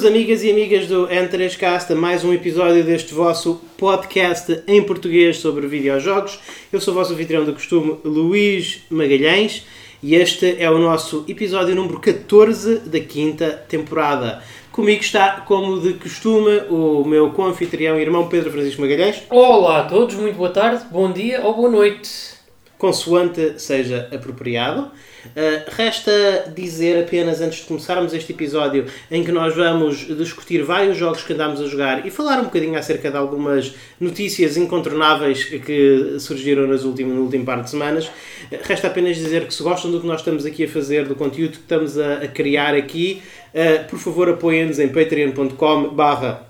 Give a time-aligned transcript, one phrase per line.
[0.00, 5.36] Bem-vindos, amigas e amigas do N3Cast, a mais um episódio deste vosso podcast em português
[5.36, 6.38] sobre videojogos.
[6.72, 9.66] Eu sou o vosso anfitrião do costume, Luís Magalhães,
[10.02, 14.42] e este é o nosso episódio número 14 da quinta temporada.
[14.72, 19.22] Comigo está, como de costume, o meu co-anfitrião e irmão Pedro Francisco Magalhães.
[19.28, 22.10] Olá a todos, muito boa tarde, bom dia ou boa noite.
[22.78, 24.90] Consoante seja apropriado.
[25.26, 30.96] Uh, resta dizer apenas antes de começarmos este episódio em que nós vamos discutir vários
[30.96, 36.16] jogos que andámos a jogar e falar um bocadinho acerca de algumas notícias incontornáveis que
[36.18, 38.06] surgiram nas últimas, no último par de semanas.
[38.06, 41.14] Uh, resta apenas dizer que se gostam do que nós estamos aqui a fazer, do
[41.14, 43.22] conteúdo que estamos a, a criar aqui,
[43.54, 46.46] uh, por favor apoiem-nos em patreon.com barra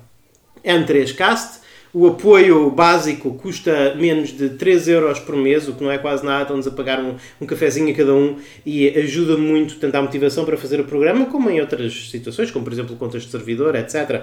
[0.65, 1.60] N3Cast
[1.93, 6.25] o apoio básico custa menos de 3 euros por mês, o que não é quase
[6.25, 10.03] nada, estão-nos a pagar um, um cafezinho a cada um e ajuda muito tanto à
[10.03, 13.75] motivação para fazer o programa como em outras situações, como por exemplo contas de servidor,
[13.75, 14.23] etc.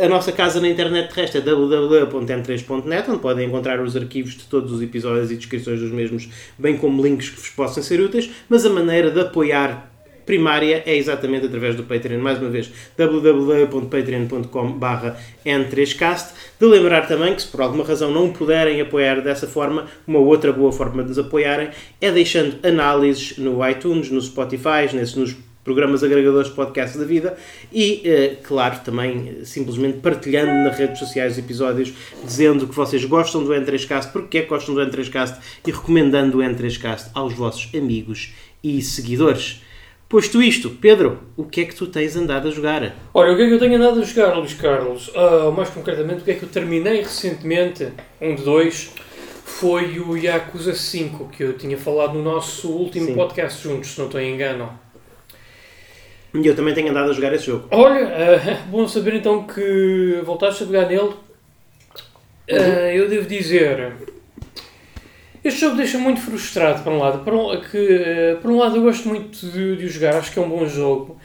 [0.00, 4.44] A, a nossa casa na internet terrestre é www.m3.net, onde podem encontrar os arquivos de
[4.44, 8.30] todos os episódios e descrições dos mesmos, bem como links que vos possam ser úteis,
[8.48, 9.89] mas a maneira de apoiar
[10.30, 12.20] primária é exatamente através do Patreon.
[12.20, 14.78] Mais uma vez, www.patreon.com
[15.44, 16.28] n3cast.
[16.60, 20.52] De lembrar também que se por alguma razão não puderem apoiar dessa forma, uma outra
[20.52, 26.04] boa forma de nos apoiarem é deixando análises no iTunes, no Spotify, nesses, nos programas
[26.04, 27.36] agregadores de podcast da vida
[27.72, 31.92] e, eh, claro, também simplesmente partilhando nas redes sociais os episódios,
[32.24, 36.40] dizendo que vocês gostam do N3Cast, porque é que gostam do N3Cast e recomendando o
[36.40, 39.60] N3Cast aos vossos amigos e seguidores.
[40.10, 42.96] Posto isto, Pedro, o que é que tu tens andado a jogar?
[43.14, 45.06] Olha, o que é que eu tenho andado a jogar, Luís Carlos?
[45.10, 48.92] Uh, mais concretamente, o que é que eu terminei recentemente, um de dois,
[49.44, 53.14] foi o Yakuza 5, que eu tinha falado no nosso último Sim.
[53.14, 54.76] podcast juntos, se não estou em engano.
[56.34, 57.68] E eu também tenho andado a jogar esse jogo.
[57.70, 61.14] Olha, uh, bom saber então que voltaste a jogar nele.
[62.50, 63.92] Uh, eu devo dizer,
[65.42, 67.24] este jogo deixa muito frustrado, por um lado.
[67.24, 70.32] Por um, que, uh, por um lado, eu gosto muito de, de o jogar, acho
[70.32, 71.18] que é um bom jogo.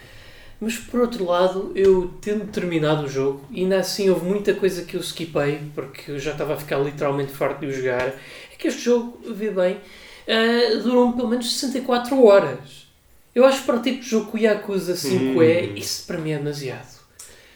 [0.59, 4.84] Mas por outro lado, eu tendo terminado o jogo, e ainda assim houve muita coisa
[4.84, 8.08] que eu skipei, porque eu já estava a ficar literalmente farto de o jogar.
[8.08, 12.86] É que este jogo, vê bem, uh, durou pelo menos 64 horas.
[13.34, 15.42] Eu acho que para o tipo de jogo que o Yakuza 5 hum.
[15.42, 16.96] é, isso para mim é demasiado.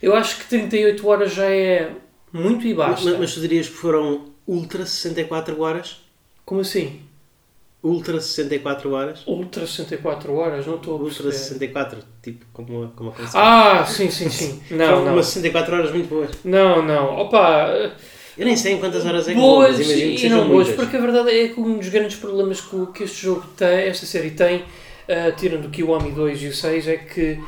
[0.01, 1.93] Eu acho que 38 horas já é
[2.33, 3.09] muito e basta.
[3.09, 6.01] Mas, mas tu dirias que foram ultra 64 horas?
[6.49, 6.99] Como assim?
[7.83, 9.21] Ultra 64 horas?
[9.27, 10.65] Ultra 64 horas?
[10.65, 13.39] Não estou a Ultra 64, tipo, como, como a canção.
[13.39, 14.59] Ah, sim, sim, sim.
[14.75, 15.13] Não, não.
[15.13, 16.31] umas 64 horas muito boas.
[16.43, 17.19] Não, não.
[17.19, 17.69] Opa...
[18.35, 20.69] Eu nem sei em quantas horas é que boas, mas imagino que e não boas,
[20.69, 24.07] porque a verdade é que um dos grandes problemas que, que este jogo tem, esta
[24.07, 27.39] série tem, uh, tirando o Kiwami 2 e o 6, é que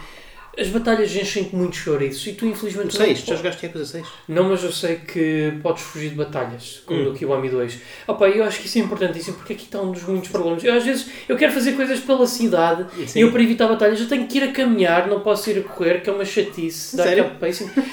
[0.58, 2.96] as batalhas enchem-te muito chouriços e tu infelizmente...
[2.96, 4.08] O 6, já jogaste Yakuza 6?
[4.28, 7.04] Não, mas eu sei que podes fugir de batalhas, como hum.
[7.06, 7.80] do Kiwami 2.
[8.08, 10.64] Opa, eu acho que isso é importantíssimo porque aqui está um dos muitos problemas.
[10.64, 13.20] Eu às vezes eu quero fazer coisas pela cidade Sim.
[13.20, 15.62] e eu para evitar batalhas eu tenho que ir a caminhar, não posso ir a
[15.62, 16.98] correr, que é uma chatice.
[16.98, 17.32] Dá Sério?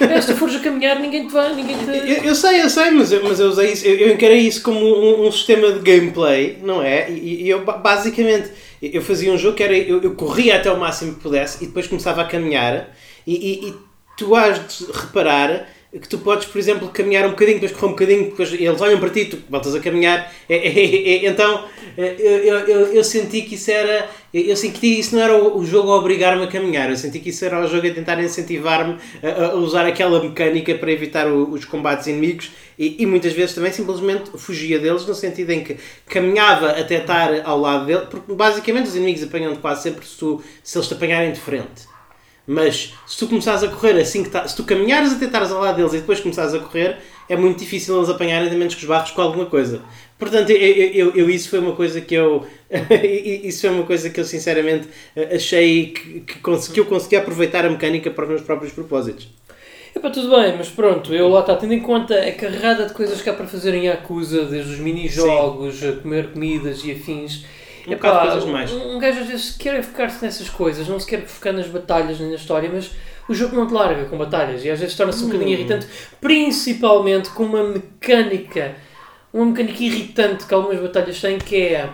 [0.01, 1.55] É, se tu fores a caminhar ninguém te vai...
[1.55, 1.91] Ninguém te...
[1.91, 4.63] Eu, eu sei, eu sei, mas eu, mas eu usei isso, eu, eu encarei isso
[4.63, 7.11] como um, um sistema de gameplay, não é?
[7.11, 10.79] E, e eu basicamente eu fazia um jogo que era eu, eu corria até o
[10.79, 12.95] máximo que pudesse e depois começava a caminhar
[13.27, 13.75] e, e, e
[14.17, 17.93] tu has de reparar que tu podes, por exemplo, caminhar um bocadinho, depois correr um
[17.93, 20.31] bocadinho, depois eles olham para ti, tu voltas a caminhar.
[20.47, 21.65] É, é, é, então
[21.97, 24.09] eu, eu, eu, eu, senti que isso era.
[24.33, 27.31] Eu senti que isso não era o, jogo a obrigar-me a caminhar, eu senti que
[27.31, 31.51] isso era o jogo a tentar incentivar-me a, a, usar aquela mecânica para evitar o,
[31.51, 35.79] os combates inimigos e, e, muitas vezes também simplesmente fugia deles, no sentido em que
[36.07, 40.43] caminhava até estar ao lado dele, porque basicamente os inimigos apanham-te quase sempre se, tu,
[40.63, 41.88] se eles te apanharem de frente.
[42.51, 45.61] Mas se tu começares a correr assim que tá, se tu caminhares até estares ao
[45.61, 46.97] lado deles e depois começares a correr,
[47.29, 49.83] é muito difícil eles apanharem, a menos que os barros com alguma coisa.
[50.19, 52.47] Portanto, eu, eu, eu, isso foi uma coisa que eu
[53.45, 54.89] isso foi uma coisa que eu sinceramente
[55.31, 59.29] achei que, que, que eu consegui aproveitar a mecânica para os meus próprios propósitos.
[59.95, 62.95] É para tudo bem, mas pronto, eu lá está, tendo em conta a carrada de
[62.95, 67.45] coisas que há para fazer em Yakuza, desde os mini-jogos, a comer comidas e afins,
[67.89, 68.73] um Epá, coisas mais.
[68.73, 72.31] Um gajo às vezes quer focar-se nessas coisas, não se quer focar nas batalhas nem
[72.31, 72.91] na história, mas
[73.29, 75.61] o jogo não te larga com batalhas e às vezes torna-se um bocadinho hum.
[75.61, 75.87] irritante,
[76.21, 78.75] principalmente com uma mecânica,
[79.33, 81.91] uma mecânica irritante que algumas batalhas têm, que é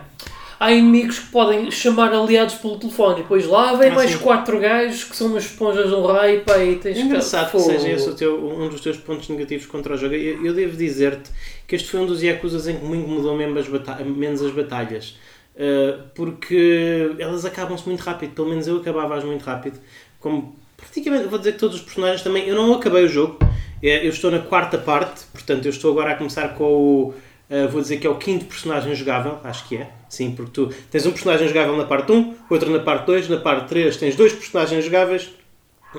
[0.58, 4.19] há inimigos que podem chamar aliados pelo telefone e depois lá vem ah, mais sim.
[4.19, 7.56] quatro gajos que são umas esponjas de um raio pá, e tens é engraçado que,
[7.56, 10.14] que seja esse teu, um dos teus pontos negativos contra o jogo.
[10.14, 11.31] Eu, eu devo dizer-te
[11.67, 15.19] que este foi um dos Yakuza em que me incomodou menos as batalhas.
[15.54, 19.78] Uh, porque elas acabam-se muito rápido, pelo menos eu acabava-as muito rápido,
[20.18, 22.48] como praticamente, vou dizer que todos os personagens também.
[22.48, 23.38] Eu não acabei o jogo,
[23.82, 27.14] É, eu estou na quarta parte, portanto eu estou agora a começar com o.
[27.50, 29.90] uh, vou dizer que é o quinto personagem jogável, acho que é.
[30.08, 33.36] Sim, porque tu tens um personagem jogável na parte 1, outro na parte 2, na
[33.36, 35.30] parte 3 tens dois personagens jogáveis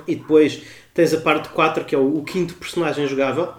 [0.07, 0.61] e depois
[0.95, 3.53] tens a parte 4 que é o, o quinto personagem jogável.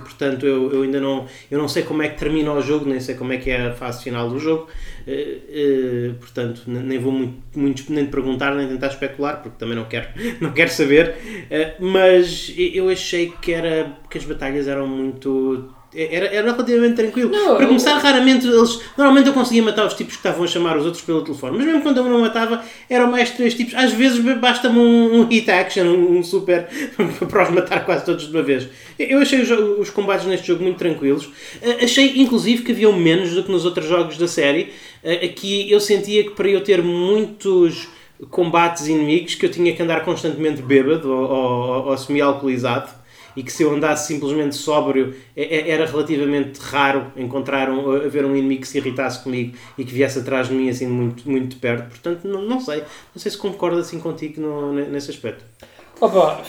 [0.00, 2.98] Portanto, eu, eu ainda não, eu não sei como é que termina o jogo, nem
[2.98, 4.66] sei como é que é a fase final do jogo.
[5.06, 9.84] Eh, eh, portanto, nem vou muito, muito nem perguntar, nem tentar especular, porque também não
[9.84, 10.08] quero,
[10.42, 11.14] não quero saber.
[11.48, 15.72] Eh, mas eu achei que, era, que as batalhas eram muito.
[15.92, 17.30] Era, era relativamente tranquilo.
[17.30, 18.80] Não, Para começar, raramente eles.
[18.96, 21.66] Normalmente eu conseguia matar os tipos que estavam a chamar os outros pelo telefone, mas
[21.66, 23.74] mesmo quando eu não matava, eram mais três tipos.
[23.74, 26.68] Às vezes basta-me um, um hit action, um, super,
[27.28, 28.68] para os matar quase todos de uma vez.
[28.98, 31.28] Eu achei os, os combates neste jogo muito tranquilos.
[31.60, 34.72] Eh, Achei, inclusive, que haviam menos do que nos outros jogos da série.
[35.02, 37.88] Eh, Aqui eu sentia que para eu ter muitos
[38.30, 42.99] combates inimigos que eu tinha que andar constantemente bêbado ou, ou, ou semi-alcoolizado
[43.36, 48.24] e que se eu andasse simplesmente sóbrio é- é- era relativamente raro encontrar um, haver
[48.24, 51.56] um inimigo que se irritasse comigo e que viesse atrás de mim assim muito, muito
[51.56, 51.88] perto.
[51.88, 52.78] Portanto, não, não sei.
[53.14, 55.44] Não sei se concordo assim contigo no- nesse aspecto.
[56.00, 56.40] Opa,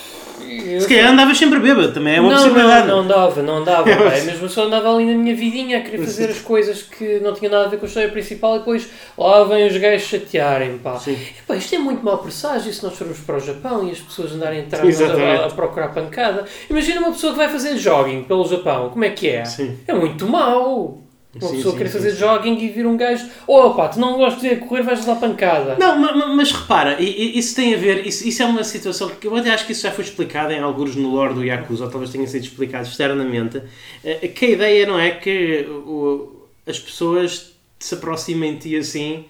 [0.49, 2.87] eu- Se calhar andavas sempre bêbado, também é uma não, possibilidade.
[2.87, 3.83] não, não dava, não dava.
[3.83, 4.13] pá.
[4.15, 7.33] É mesmo só andava ali na minha vidinha a querer fazer as coisas que não
[7.33, 8.87] tinham nada a ver com a história principal e depois
[9.17, 10.97] lá vêm os gajos chatearem, pá.
[10.97, 11.13] Sim.
[11.13, 13.99] E, pá, isto é muito mau presságio se nós formos para o Japão e as
[13.99, 15.43] pessoas andarem Exatamente.
[15.43, 16.45] a, a procurar pancada.
[16.69, 19.45] Imagina uma pessoa que vai fazer jogging pelo Japão, como é que é?
[19.45, 19.77] Sim.
[19.87, 21.01] É muito mau.
[21.33, 23.99] Uma Sim, pessoa sim, querer sim, fazer jogging e vir um gajo, oh pá, tu
[24.01, 25.77] não gostas de correr, vais dar pancada.
[25.79, 29.27] Não, ma- ma- mas, repara, isso tem a ver, isso, isso é uma situação que
[29.27, 31.89] eu até acho que isso já foi explicado em alguns no lore do Yakuza, ou
[31.89, 33.61] talvez tenha sido explicado externamente,
[34.03, 39.23] eh, que a ideia não é que o- as pessoas se aproximem de ti assim,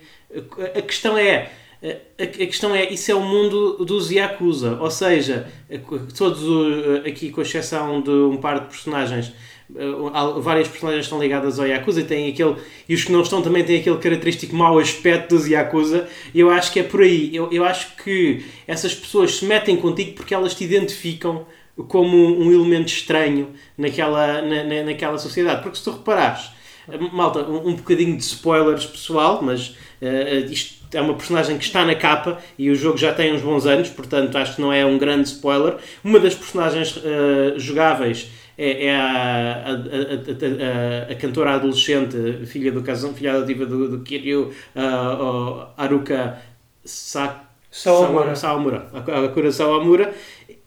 [0.76, 1.52] a questão é,
[1.84, 5.80] eh, a questão é, isso é o mundo dos Yakuza, ou seja, eh,
[6.18, 9.34] todos o- aqui com exceção de um par de personagens, eh,
[10.42, 12.56] várias personagens estão ligadas ao Yakuza e, têm aquele,
[12.88, 16.50] e os que não estão também têm aquele característico mau aspecto dos Yakuza e eu
[16.50, 17.36] acho que é por aí.
[17.36, 21.46] Eu, eu acho que essas pessoas se metem contigo porque elas te identificam
[21.88, 23.48] como um elemento estranho
[23.78, 25.64] naquela, na, na- naquela sociedade.
[25.64, 26.52] Porque se tu reparares,
[27.12, 31.86] malta, um, um bocadinho de spoilers pessoal, mas eh, isto é uma personagem que está
[31.86, 34.86] na capa e o jogo já tem uns bons anos, portanto acho que não é
[34.86, 35.78] um grande spoiler.
[36.04, 38.28] Uma das personagens eh, jogáveis
[38.64, 44.00] é, é a, a, a, a- cantora adolescente, filha do casão, filha adotiva do, do
[44.04, 46.38] Kiryu, a- a Haruka
[46.86, 47.44] Sa-.
[48.36, 48.88] Sawamura.
[48.94, 50.14] A Akura Sawamura.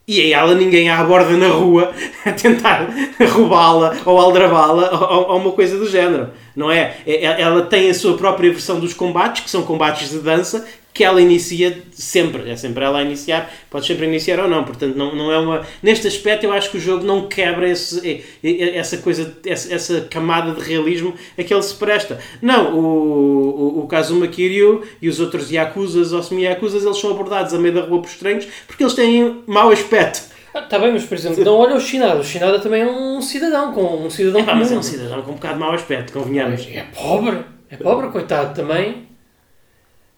[0.07, 1.91] E aí ela ninguém a aborda na rua
[2.25, 2.87] a tentar
[3.33, 6.29] roubá-la ou aldrabá-la ou, ou uma coisa do género.
[6.55, 6.97] Não é?
[7.05, 10.65] É- Ela tem a sua própria versão dos combates, que são combates de dança,
[10.95, 12.49] que ela inicia sempre.
[12.49, 13.53] É sempre ela a iniciar.
[13.69, 14.63] Pode sempre iniciar ou não.
[14.63, 15.61] Portanto, não, não é uma...
[15.83, 20.53] Neste aspecto, eu acho que o jogo não quebra esse, essa coisa, essa, essa camada
[20.53, 22.17] de realismo a que ele se presta.
[22.41, 27.53] Não, o, o, o Kazuma Kiryu e os outros Yakuzas ou semi-Yakuzas, eles são abordados
[27.53, 30.33] a meio da rua por estranhos porque eles têm mau aspecto.
[30.53, 32.21] Ah, tá bem, mas por exemplo, não olha o Shinada.
[32.21, 34.79] O Shinada também é um cidadão, com um cidadão Ah, mas é comum.
[34.79, 36.65] um cidadão com um bocado de mau aspecto, convenhamos.
[36.71, 39.13] É pobre, é pobre, coitado também.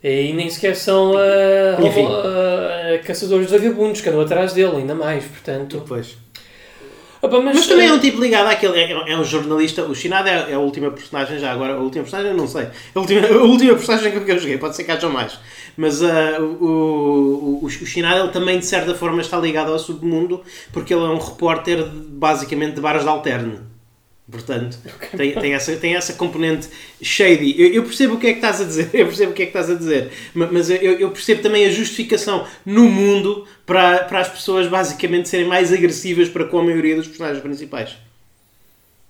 [0.03, 1.13] E nem sequer são
[1.79, 5.83] roubo- ah, caçadores de vagabundos que andam atrás dele, ainda mais, portanto.
[5.87, 6.15] Pois.
[7.19, 8.77] Opa, mas, Mas também é um tipo ligado àquele.
[8.79, 9.83] É, é um jornalista.
[9.83, 11.73] O Shinada é, é a última personagem, já agora.
[11.73, 12.67] A última personagem, eu não sei.
[12.93, 15.39] A última, a última personagem que eu joguei, pode ser que haja mais.
[15.75, 20.41] Mas ah, o, o, o, Shinada ele também, de certa forma, está ligado ao submundo,
[20.71, 23.59] porque ele é um repórter basicamente de bares de alterne.
[24.29, 24.77] Portanto,
[25.15, 26.67] tem, tem, essa, tem essa componente
[27.01, 27.55] shady.
[27.61, 29.45] Eu, eu percebo o que é que estás a dizer, eu percebo o que é
[29.45, 34.03] que estás a dizer, ma- mas eu, eu percebo também a justificação no mundo para,
[34.03, 37.95] para as pessoas basicamente serem mais agressivas para com a maioria dos personagens principais.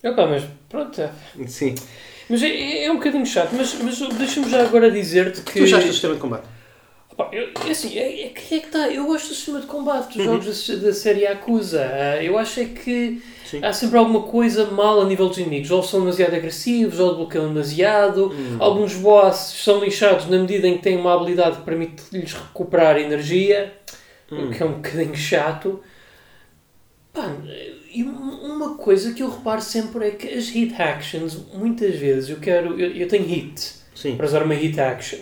[0.04, 1.02] opa, mas pronto.
[1.02, 1.12] é.
[1.48, 1.76] Sim.
[2.30, 5.54] Mas é, é um bocadinho chato, mas, mas deixa-me já agora dizer-te que.
[5.60, 6.46] Tu achaste o sistema de combate?
[7.32, 8.90] Eu, é assim, é, é que é que está.
[8.90, 10.38] Eu gosto do sistema de combate Uhum.
[10.38, 11.84] dos jogos da, da série Yakuza.
[11.84, 13.60] Ah, eu acho é que Sim.
[13.64, 15.72] há sempre alguma coisa mal a nível dos inimigos.
[15.72, 18.28] Ou são demasiado agressivos, ou bloqueiam demasiado.
[18.28, 18.58] Uhum.
[18.60, 23.74] Alguns bosses são lixados na medida em que têm uma habilidade que permite-lhes recuperar energia,
[24.32, 24.50] Hum.
[24.50, 25.82] o que é um bocadinho chato.
[27.14, 27.34] Pá,
[27.92, 32.30] e um- uma coisa que eu reparo sempre é que as hit actions, muitas vezes,
[32.30, 32.80] eu quero.
[32.80, 34.16] Eu, eu tenho hit Sim.
[34.16, 35.20] para usar uma hit action.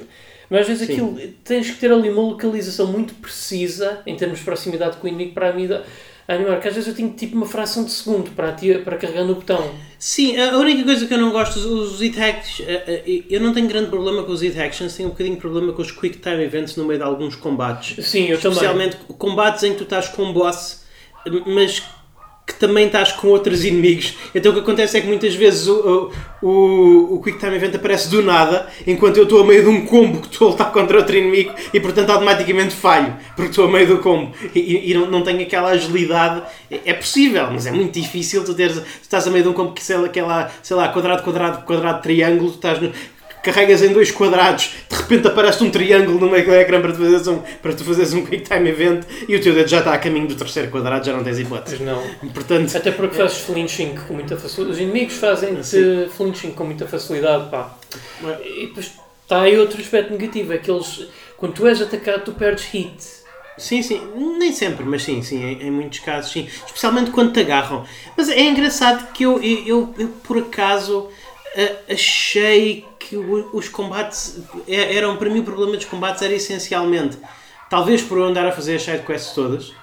[0.50, 0.94] Mas às vezes Sim.
[0.94, 5.10] aquilo tens que ter ali uma localização muito precisa em termos de proximidade com o
[5.10, 5.52] inimigo para a,
[6.28, 8.98] a animar, que às vezes eu tenho tipo uma fração de segundo para, ati- para
[8.98, 9.72] carregar no botão.
[9.98, 13.54] Sim, a única coisa que eu não gosto, os- hit hacks, eh, eh, eu não
[13.54, 16.18] tenho grande problema com os hit actions, tenho um bocadinho de problema com os quick
[16.20, 18.04] time events no meio de alguns combates.
[18.06, 18.54] Sim, eu também.
[18.58, 20.84] Especialmente combates em que tu estás com um boss,
[21.48, 21.82] mas
[22.46, 24.16] que também estás com outros inimigos.
[24.34, 26.12] Então o que acontece é que muitas vezes o,
[26.42, 29.84] o, o, Quick Time Event aparece do nada, enquanto eu estou a meio de um
[29.86, 33.72] combo que estou a lutar contra outro inimigo e portanto automaticamente falho, porque estou a
[33.72, 36.44] meio do combo e, e- não, não tenho aquela agilidade.
[36.70, 38.76] É, é possível, mas é muito difícil tu teres.
[38.78, 41.66] Tu estás a meio de um combo que sei lá, aquela, sei lá quadrado, quadrado,
[41.66, 42.92] quadrado, triângulo, estás no,
[43.46, 46.98] carregas em dois quadrados, de repente aparece um triângulo no meio do ecrã para tu
[47.00, 49.94] fazeres um, para tu fazeres um quick time event e o teu dedo já está
[49.94, 51.78] a caminho do terceiro quadrado, já não tens hipótese.
[51.78, 52.04] Pois não.
[52.34, 54.72] Portanto, Até porque fazes flinching com muita facilidade.
[54.76, 56.10] Os inimigos fazem-te Sim.
[56.10, 57.78] flinching com muita facilidade, pá.
[58.44, 58.92] E depois
[59.24, 62.94] está aí outro aspecto negativo, é que eles, quando tu és atacado, tu perdes hit.
[63.58, 64.02] sim, sim,
[64.38, 66.48] nem sempre, mas sim, sim, em, em muitos casos, sim.
[66.66, 67.86] Especialmente quando te agarram.
[68.18, 71.10] Mas é engraçado que eu, eu, eu, eu, por acaso,
[71.90, 77.18] achei que os combates é- eram, para mim, o problema dos combates era essencialmente,
[77.70, 79.74] talvez por eu andar a fazer as sidequests todas,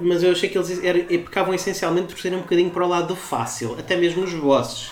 [0.00, 3.08] mas eu achei que eles eram, pecavam essencialmente por serem um bocadinho para o lado
[3.08, 4.90] do fácil, até mesmo os bosses,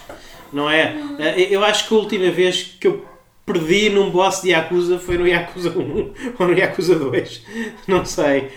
[0.52, 0.94] não é?
[1.18, 3.04] Eh, Eu acho que a última vez que eu
[3.44, 7.42] perdi num boss de Yakuza foi no Yakuza 1 ou no Yakuza 2,
[7.86, 8.48] não sei,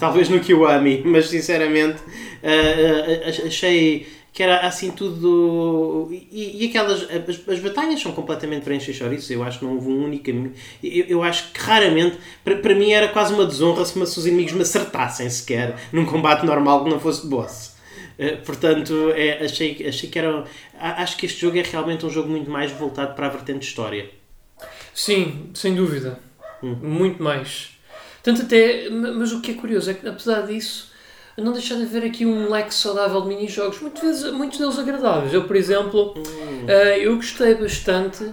[0.00, 1.98] talvez no Kiwami, mas sinceramente
[2.42, 4.06] eh, eh, achei
[4.38, 6.08] que era assim tudo.
[6.12, 7.02] E, e aquelas.
[7.02, 9.28] As, as batalhas são completamente para encher chouriços.
[9.32, 10.30] Eu acho que não houve um único.
[10.30, 12.16] Eu, eu acho que raramente.
[12.44, 15.74] Para, para mim era quase uma desonra se, me- se os inimigos me acertassem sequer
[15.92, 17.74] num combate normal que não fosse de boss.
[18.16, 20.44] Eh, portanto, é, achei, achei que era.
[20.78, 23.64] Acho que este jogo é realmente um jogo muito mais voltado para a vertente de
[23.66, 24.08] história.
[24.94, 26.20] Sim, sem dúvida.
[26.62, 26.76] Hum.
[26.80, 27.70] Muito mais.
[28.22, 30.87] Tanto até, ma- mas o que é curioso é que apesar disso,
[31.42, 35.32] não deixa de haver aqui um leque saudável de mini-jogos, muitas vezes, muitos deles agradáveis.
[35.32, 36.14] Eu, por exemplo,
[36.66, 38.32] eh, eu gostei bastante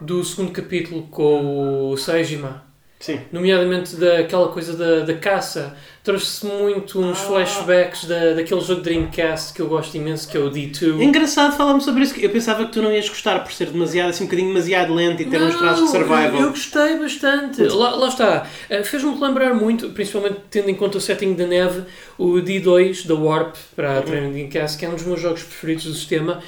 [0.00, 2.65] do segundo capítulo com o Seijima.
[2.98, 3.20] Sim.
[3.30, 5.76] Nomeadamente daquela coisa da, da caça.
[6.02, 7.24] Trouxe muito uns Ah.
[7.26, 11.02] flashbacks da, daquele jogo Dreamcast que eu gosto imenso, que é o É D2.
[11.02, 12.14] engraçado falarmos sobre isso.
[12.14, 14.94] que Eu pensava que tu não ias gostar por ser demasiado, assim, um bocadinho demasiado
[14.94, 16.34] lento e ter uns traços de survival.
[16.36, 17.62] Eu, eu gostei bastante.
[17.64, 18.46] Lá, lá está.
[18.70, 21.82] Eh, Fez-me lembrar muito, principalmente tendo em conta o setting da neve,
[22.16, 25.84] o D2 da Warp para a Training Cast, que é um dos meus jogos preferidos
[25.84, 26.40] do sistema.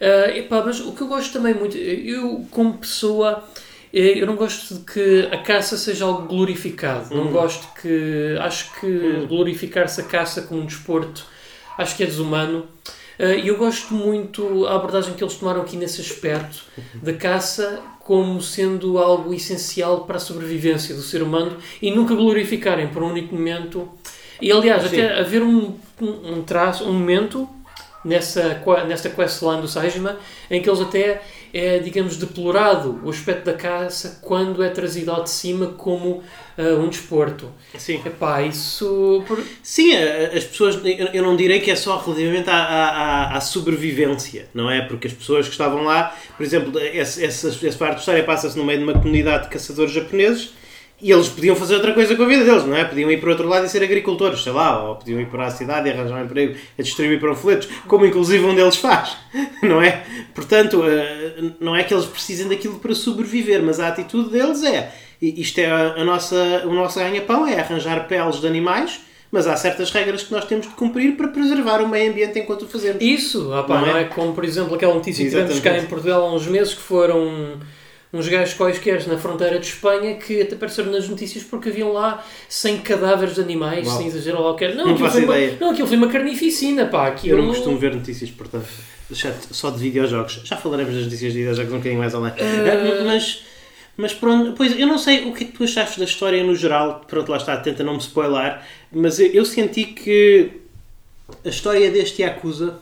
[0.00, 3.42] Eh, epá, mas o que eu gosto também muito, eu como pessoa.
[3.92, 7.14] Eu não gosto de que a caça seja algo glorificado.
[7.14, 7.32] Não Uhum.
[7.32, 8.36] gosto que.
[8.40, 11.24] Acho que glorificar-se a caça como um desporto
[11.78, 12.66] acho que é desumano.
[13.18, 16.62] Eh, E eu gosto muito a abordagem que eles tomaram aqui nesse aspecto
[17.02, 22.88] da caça como sendo algo essencial para a sobrevivência do ser humano e nunca glorificarem
[22.88, 23.88] por um único momento.
[24.40, 24.88] E aliás, Sim.
[24.88, 27.48] até haver um, um, um traço, um momento
[28.04, 30.18] nessa, nesta questline do Saijima
[30.50, 31.22] em que eles até
[31.56, 36.22] é, digamos, deplorado o aspecto da caça quando é trazido ao de cima como
[36.58, 37.50] ah, um desporto.
[37.78, 38.00] Sim.
[38.04, 39.24] Epá, isso...
[39.62, 40.78] Sim, a- as pessoas,
[41.12, 42.88] eu não direi que é só relativamente à, à,
[43.32, 44.82] à- à sobrevivência, não é?
[44.82, 48.56] Porque as pessoas que estavam lá, por exemplo, essa, essa, essa parte da história passa-se
[48.58, 50.50] no meio de uma comunidade de caçadores japoneses
[51.00, 52.84] e eles podiam fazer outra coisa com a vida deles, não é?
[52.84, 55.46] Podiam ir para o outro lado e ser agricultores, sei lá, ou podiam ir para
[55.46, 59.16] a cidade e arranjar um emprego a distribuir panfletos, como inclusive um deles faz,
[59.62, 60.04] não é?
[60.34, 64.90] Portanto, eh, não é que eles precisem daquilo para sobreviver, mas a atitude deles é,
[65.20, 69.00] isto é a, nossa, o nosso ganha-pão, é arranjar peles de animais,
[69.30, 72.62] mas há certas regras que nós temos de cumprir para preservar o meio ambiente enquanto
[72.62, 73.02] o fazemos.
[73.02, 73.92] Isso, pá, Não é?
[73.92, 76.72] não é como, por exemplo, aquela notícia que tivemos cá em Portugal há uns meses
[76.72, 77.58] que foram
[78.16, 82.24] uns gajos quaisquer na fronteira de Espanha que até apareceram nas notícias porque haviam lá
[82.48, 83.96] 100 cadáveres de animais, Uau.
[83.98, 84.74] sem exagerar lá o que era.
[84.74, 85.56] Não, Não aquilo faço foi uma, ideia.
[85.60, 87.08] não, aquilo foi uma carnificina, pá.
[87.08, 87.38] Aquilo...
[87.38, 88.66] Eu não costumo ver notícias, portanto,
[89.50, 90.40] só de videojogos.
[90.44, 92.32] Já falaremos das notícias de videojogos um bocadinho mais além.
[92.36, 93.44] Eh, Mas,
[93.96, 96.54] mas pronto, pois eu não sei o que é que tu achaste da história no
[96.54, 97.02] geral.
[97.06, 98.60] Pronto, lá está, tenta não me spoiler.
[98.92, 100.50] Mas eu, eu senti que
[101.44, 102.78] a história deste Yakuza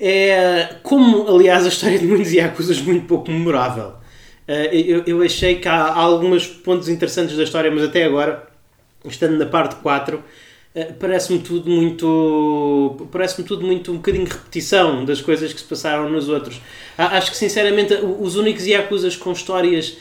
[0.00, 4.00] é, como aliás a história de muitos Yakuzas, muito pouco memorável.
[4.48, 8.48] Eh, eu, eu achei que há, alguns pontos interessantes da história, mas até agora,
[9.04, 10.20] estando na parte 4,
[10.74, 13.08] eh, parece-me tudo muito.
[13.12, 16.60] Parece-me tudo muito um bocadinho repetição das coisas que se passaram nos outros.
[16.98, 19.98] Acho que sinceramente os únicos Yakuzas com histórias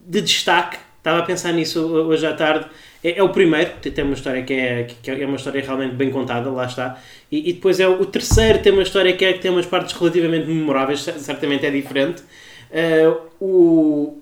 [0.00, 2.66] de destaque, estava a pensar nisso hoje à tarde,
[3.02, 6.10] é, é o primeiro, tem uma história que é, que é uma história realmente bem
[6.10, 7.00] contada, lá está.
[7.30, 9.66] E, e depois é o, o terceiro, tem uma história que, é, que tem umas
[9.66, 12.22] partes relativamente memoráveis, cer- certamente é diferente.
[12.70, 14.18] Eh, o,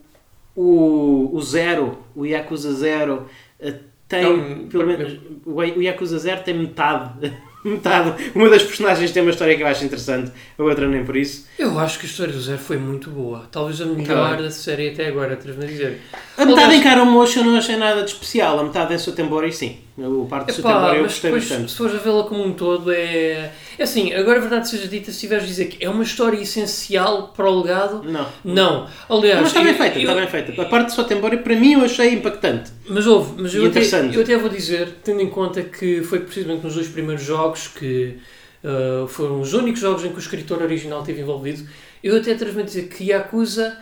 [0.56, 3.26] o, o Zero, o Yakuza Zero,
[3.60, 3.74] eh,
[4.08, 7.32] tem, Não, pelo menos, o Yakuza 0 tem metade.
[7.70, 8.30] metade.
[8.34, 11.46] Uma das personagens tem uma história que eu acho interessante, a outra nem por isso.
[11.58, 13.48] Eu acho que a história do Zero foi muito boa.
[13.50, 14.44] Talvez a melhor bem.
[14.44, 16.00] da série até agora, atrevo-me a dizer.
[16.36, 18.98] A metade Aliás- em Karen Motion eu não achei nada de especial, a metade em
[18.98, 19.78] Sotembori sim.
[19.96, 21.70] O parte de Epá, Sotembori eu gostei depois, bastante.
[21.70, 23.50] se fores a vê-la como um todo, é.
[23.78, 26.36] É assim, agora a verdade seja dita, se tiveres de dizer que é uma história
[26.40, 28.26] essencial para o legado, Não.
[28.44, 28.88] não.
[29.08, 30.62] Aliás, Mas está bem eu- feita, eu- está bem feita.
[30.62, 32.70] A parte de Sotembori para mim eu achei impactante.
[32.88, 33.80] Mas houve, mas eu até,
[34.14, 38.18] eu até vou dizer, tendo em conta que foi precisamente nos dois primeiros jogos que
[38.64, 41.68] ah, foram os únicos jogos em que o escritor original esteve envolvido,
[42.02, 43.76] eu até atrevo-me a dizer que Yakuza,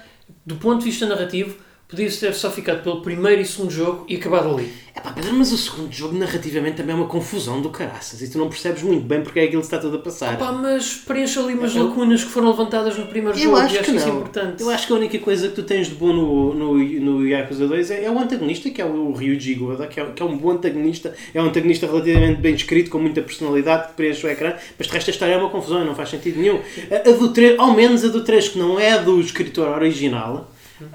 [0.45, 1.57] do ponto de vista narrativo,
[1.93, 4.73] podia ter só ficado pelo primeiro e segundo jogo e acabado ali.
[4.95, 8.29] É pá, Pedro, mas o segundo jogo narrativamente também é uma confusão do caraças e
[8.31, 10.37] tu não percebes muito bem porque é aquilo que está tudo a passar.
[10.39, 13.75] Pá, mas preenche ali umas Eu- lacunas que foram levantadas no primeiro Eu jogo acho
[13.75, 14.17] e acho que isso não.
[14.19, 14.63] importante.
[14.63, 17.67] Eu acho que a única coisa que tu tens de bom no, no, no Yakuza
[17.69, 20.37] 2 é, é o antagonista, que é o Ryuji Goda, que é, que é um
[20.37, 21.15] bom antagonista.
[21.33, 24.93] É um antagonista relativamente bem escrito, com muita personalidade, que preenche o ecrã, mas de
[24.93, 26.61] resto a história é uma confusão e não faz sentido nenhum.
[26.91, 30.51] A, a do 3, ao menos a do 3, que não é do escritor original,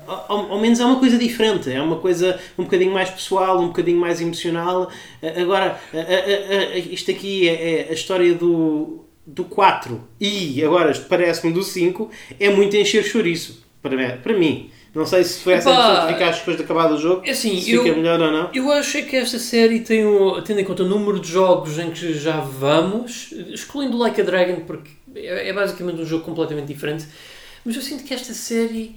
[0.08, 3.67] ao, ao menos é uma coisa diferente, é uma coisa um bocadinho mais pessoal, um
[3.67, 4.89] bocadinho mais emocional.
[5.22, 10.63] A- Agora, a- a- a- isto aqui é, é a história do, do 4 e
[10.63, 14.70] agora parece-me do 5, é muito encher chouriço para, para mim.
[14.96, 17.29] Não sei se foi essa a Epá, que ficaste depois de acabar o jogo, É
[17.32, 18.50] assim, se eu- fica melhor ou não.
[18.51, 21.91] Eu acho que esta série tem, um, tendo em conta o número de jogos em
[21.91, 27.06] que já vamos, excluindo Like a Dragon, porque é, é basicamente um jogo completamente diferente,
[27.63, 28.96] mas eu sinto que esta série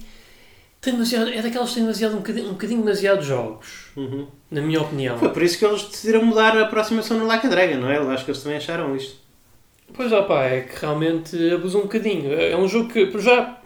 [0.81, 4.25] tem demasiado, é daquelas que tem demasiado, um, bocadinho, um bocadinho demasiado jogos, Uhum.
[4.49, 5.17] na minha opinião.
[5.19, 7.97] Foi por isso que eles decidiram mudar a aproximação no Like a Dragon, não é?
[7.97, 9.15] Eu acho que eles também acharam isto.
[9.93, 12.33] Pois ó pá, é que realmente abusa um bocadinho.
[12.33, 13.59] É um jogo que, por já,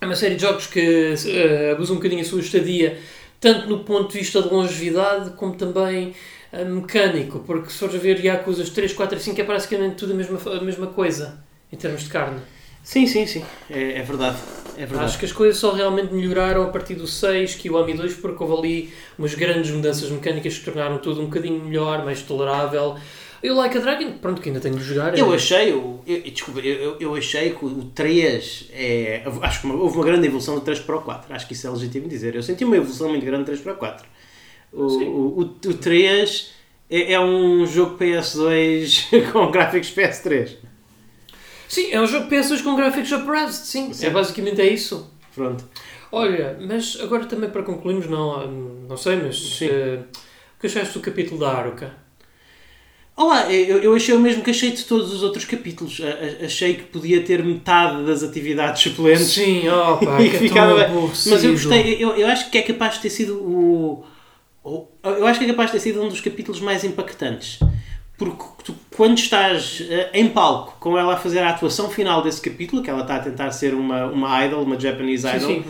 [0.00, 2.98] é uma série de jogos que eh, abusa um bocadinho a sua estadia,
[3.40, 6.14] tanto no ponto de vista de longevidade, como também
[6.52, 10.12] eh, mecânico, porque se fores a ver Yakuza 3, 4 e 5 é praticamente tudo
[10.12, 11.38] a mesma, a mesma coisa,
[11.72, 12.40] em termos de carne.
[12.82, 13.44] Sim, sim, sim.
[13.70, 14.38] É, é verdade.
[14.82, 15.04] É verdade.
[15.10, 18.56] Acho que as coisas só realmente melhoraram a partir do 6, Kiwami 2, porque houve
[18.68, 22.96] ali umas grandes mudanças mecânicas que tornaram tudo um bocadinho melhor, mais tolerável.
[23.42, 25.16] Eu Like a Dragon, pronto, que ainda tenho de jogar.
[25.18, 29.22] Eu é- achei, o- eu, desculpa, eu, eu- eu achei que o 3 é.
[29.42, 31.34] Acho que houve uma grande evolução do 3 para o 4.
[31.34, 32.34] Acho que isso é legítimo dizer.
[32.34, 34.06] Eu senti uma evolução muito grande do 3 para o 4.
[34.72, 36.52] O, o, o, o 3
[36.90, 40.56] é, é um jogo PS2 com gráficos PS3.
[41.70, 43.92] Sim, é um jogo de PS2 com gráficos upraised, sim.
[43.92, 44.06] Sim.
[44.06, 45.08] É basicamente é isso.
[45.32, 45.64] Pronto.
[46.10, 48.44] Olha, mas agora também para concluirmos, não,
[48.88, 50.00] não sei, mas eh,
[50.56, 51.94] o que achaste do capítulo da Haruka?
[53.16, 56.00] Olá, eu, eu achei o mesmo que achei de todos os outros capítulos.
[56.02, 59.26] A- a- Achei que podia ter metade das atividades suplentes.
[59.28, 59.62] Sim,
[60.04, 60.88] pá, E que ficava.
[60.88, 64.04] Mas eu gostei, eu, eu acho que é capaz de ter sido o.
[64.64, 67.60] o- Eu acho que é capaz de ter sido um dos capítulos mais impactantes.
[68.20, 72.40] Porque tu, quando estás eh, em palco com ela a fazer a atuação final desse
[72.42, 75.64] capítulo, que ela está a tentar ser uma, uma idol, uma Japanese Sim, idol, sim.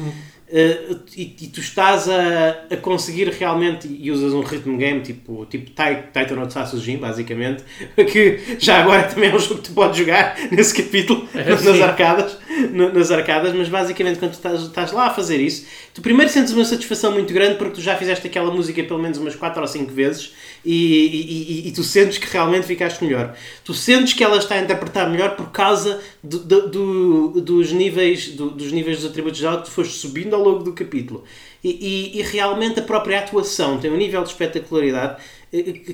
[0.52, 5.46] eh, e, e tu estás a, a conseguir realmente, e usas um rhythm game tipo,
[5.46, 7.62] tipo Taito no Tatsujin, basicamente,
[8.10, 11.60] que já agora também é um jogo que tu podes jogar nesse capítulo, É, nas
[11.60, 11.80] sim.
[11.82, 12.36] arcadas,
[12.72, 15.66] no- nas arcadas, mas basicamente quando tu estás, estás lá a fazer isso,
[16.00, 19.18] tu primeiro sentes uma satisfação muito grande porque tu já fizeste aquela música pelo menos
[19.18, 20.32] umas 4 ou 5 vezes
[20.64, 23.34] e, e- e- e tu sentes que realmente ficaste melhor.
[23.62, 28.28] Tu sentes que ela está a interpretar melhor por causa do- do- do- dos, níveis,
[28.30, 31.22] do- dos níveis dos atributos dela que tu foste subindo ao longo do capítulo.
[31.62, 35.20] E, e- realmente a própria atuação tem um nível de espetacularidade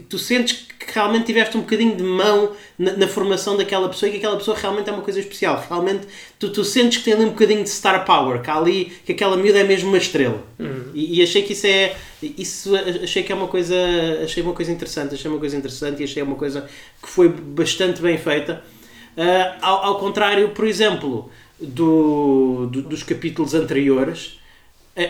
[0.09, 4.12] tu sentes que realmente tiveste um bocadinho de mão na, na formação daquela pessoa e
[4.12, 5.64] que aquela pessoa realmente é uma coisa especial.
[5.69, 6.07] Realmente
[6.38, 9.37] tu, tu sentes que tem ali um bocadinho de star power, que ali, que aquela
[9.37, 10.42] miúda é mesmo uma estrela.
[10.95, 11.97] E, e achei que isso é.
[12.23, 13.75] Isso achei que é uma coisa.
[14.23, 16.69] Achei uma coisa interessante, achei uma coisa interessante e achei uma coisa
[17.03, 18.62] que foi bastante bem feita.
[19.16, 24.38] Ah, ao, ao contrário, por exemplo, do, do- dos capítulos anteriores,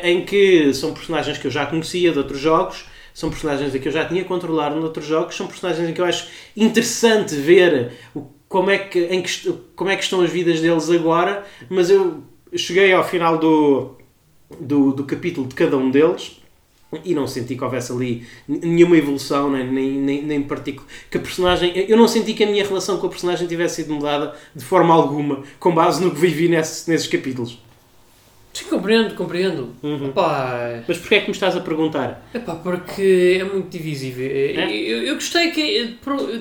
[0.05, 2.85] em que são personagens que eu já conhecia de outros jogos,
[3.17, 7.35] são personagens que eu já tinha controlado noutros jogos, são personagens que eu acho interessante
[7.35, 11.43] ver o- como é que, em que, como é que estão as vidas deles agora,
[11.71, 12.23] mas eu
[12.55, 13.93] cheguei ao final do,
[14.61, 16.37] do, do capítulo de cada um deles
[17.05, 20.87] e não senti que houvesse ali nenhuma evolução, nem, nem, nem, nem particular.
[21.11, 23.95] Que a personagem, eu não senti que a minha relação com a personagem tivesse sido
[23.95, 27.59] mudada de forma alguma, com base no que vivi nesse, nesses capítulos.
[28.57, 29.75] Sim, compreendo, compreendo.
[29.83, 30.13] Uhum.
[30.13, 32.27] Pá, Mas porquê é que me estás a perguntar?
[32.33, 34.27] Epá, porque é muito divisível.
[34.27, 34.71] É?
[34.75, 36.41] Eu, eu gostei que, pro-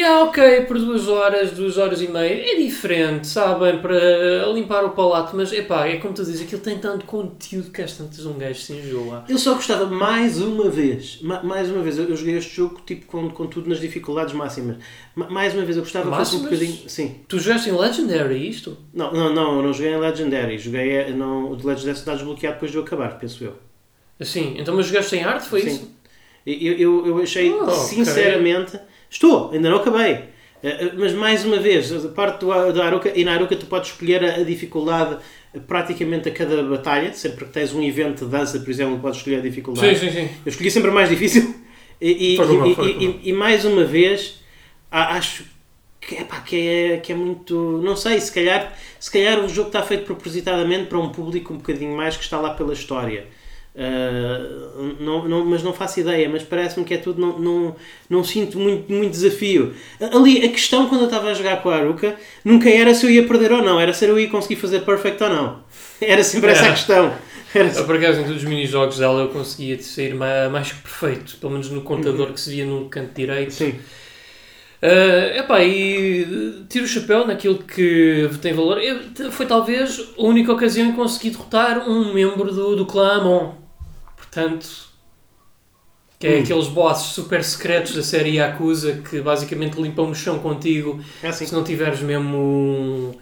[0.00, 4.84] tipo, Yeah, ok, por duas horas, duas horas e meia, é diferente, sabem, para limpar
[4.84, 8.24] o palato, mas epá, é como tu dizes, aquilo tem tanto conteúdo que às tantas
[8.24, 9.24] um gajo se enjoa.
[9.28, 12.80] Eu só gostava mais uma vez, ma- mais uma vez, eu, eu joguei este jogo
[12.86, 14.78] tipo com, com tudo nas dificuldades máximas.
[15.14, 16.88] Ma- mais uma vez, eu gostava que um bocadinho.
[16.88, 17.16] Sim.
[17.28, 18.76] Tu jogaste em Legendary isto?
[18.94, 22.14] Não, não, não, eu não joguei em Legendary, joguei eh, não, o de Legendary está
[22.14, 23.54] desbloqueado depois de eu acabar, penso eu.
[24.18, 25.68] Assim, então mas jogaste em arte, foi Sim.
[25.68, 25.90] isso?
[26.46, 28.78] Eu, eu, eu achei, Oh, sinceramente,
[29.10, 30.12] estou, ainda não acabei.
[30.62, 33.66] Eh, eh, Mas mais uma vez, a parte do, da Aruka, e na Aruka tu
[33.66, 35.16] podes escolher a, a dificuldade
[35.54, 39.18] eh, praticamente a cada batalha, sempre que tens um evento de dança, por exemplo, podes
[39.18, 39.98] escolher a dificuldade.
[39.98, 40.28] sim, sim.
[40.44, 41.54] Eu escolhi sempre a mais difícil.
[42.02, 42.64] E, e, eu,
[43.02, 44.40] e- e- mais uma vez,
[44.90, 45.44] acho
[46.00, 47.78] que, epá, que, é, que é muito.
[47.84, 51.58] Não sei, se calhar, se calhar o jogo está feito propositadamente para um público um
[51.58, 53.26] bocadinho mais que está lá pela história.
[53.74, 57.20] Uh, não, não, mas não faço ideia, mas parece-me que é tudo.
[57.20, 57.76] Não, não,
[58.08, 59.72] não sinto muito, muito desafio.
[60.12, 63.10] Ali, a questão quando eu estava a jogar com a Aruka nunca era se eu
[63.10, 65.60] ia perder ou não, era se eu ia conseguir fazer perfect ou não.
[66.00, 66.70] Era sempre essa a É.
[66.72, 67.12] questão.
[67.54, 70.80] Era Eu, por acaso, em todos os minijogos dela eu conseguia sair ma- mais que
[70.82, 73.52] perfeito, pelo menos no contador que se via no canto direito.
[73.52, 73.74] Sim.
[74.82, 78.78] Uh, epá, e uh, tiro o chapéu naquilo que tem valor.
[78.82, 83.18] Eu- foi talvez a única ocasião em que consegui derrotar um membro do, do clã
[83.18, 83.59] Amon.
[84.30, 84.88] Portanto,
[86.18, 86.42] que é Hum.
[86.42, 91.46] aqueles bosses super secretos da série Yakuza que basicamente limpam o chão contigo É assim.
[91.46, 93.14] se não tiveres mesmo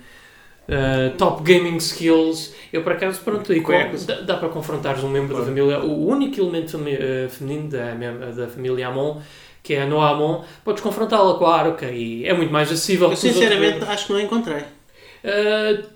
[0.68, 2.52] uh, top gaming skills.
[2.72, 3.62] Eu por acaso, pronto, aí
[4.06, 5.44] dá, dá para confrontares um membro Claro.
[5.44, 7.94] da família, o único elemento uh, feminino da,
[8.32, 9.20] da família Amon,
[9.62, 13.10] que é a Noa Amon, podes confrontá-la com a Aruka e é muito mais acessível
[13.10, 14.62] Eu sinceramente acho que não encontrei.
[15.24, 15.86] Uh,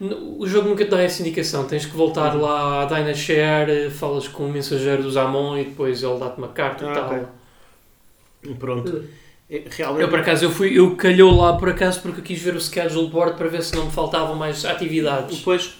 [0.00, 1.66] o jogo nunca te dá essa indicação.
[1.66, 1.98] Tens que Uhum.
[1.98, 6.48] voltar lá à Dynashare, falas com o mensageiro dos Amon e depois ele dá-te uma
[6.48, 7.06] carta e Ah, tal.
[7.14, 8.54] ok.
[8.58, 9.04] Pronto.
[9.50, 10.02] É, Realmente.
[10.02, 12.60] Eu por acaso eu fui, eu calhou lá por acaso porque eu quis ver o
[12.60, 15.38] schedule board para ver se não me faltavam mais atividades.
[15.38, 15.74] Depois.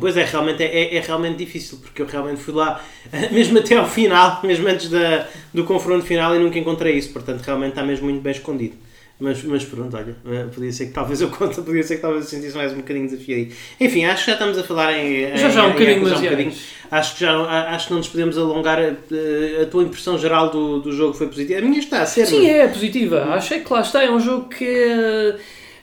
[0.00, 2.82] Pois é, realmente é, é, é realmente difícil, porque eu realmente fui lá,
[3.30, 7.42] mesmo até ao final, mesmo antes da, do confronto final, e nunca encontrei isso, portanto
[7.42, 8.74] realmente está mesmo muito bem escondido.
[9.18, 12.24] Mas, mas pronto, olha, eh, podia ser que talvez eu conte, podia ser que talvez
[12.24, 13.52] eu sentisse mais um bocadinho de desafio aí.
[13.80, 15.36] Enfim, acho que já estamos a falar em.
[15.36, 16.22] Já em- já um em bocadinho, mas um é.
[16.30, 16.52] bocadinho.
[16.90, 18.80] Acho que já acho que não nos podemos alongar.
[18.82, 21.60] eh, A tua impressão geral do, do jogo foi positiva.
[21.60, 22.26] A minha está a ser.
[22.26, 23.22] Sim, mas- é positiva.
[23.34, 25.36] Achei que lá está, é um jogo que é,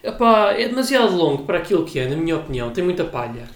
[0.09, 2.69] epá, é demasiado longo para aquilo que é, na minha opinião.
[2.71, 3.47] Tem muita palha.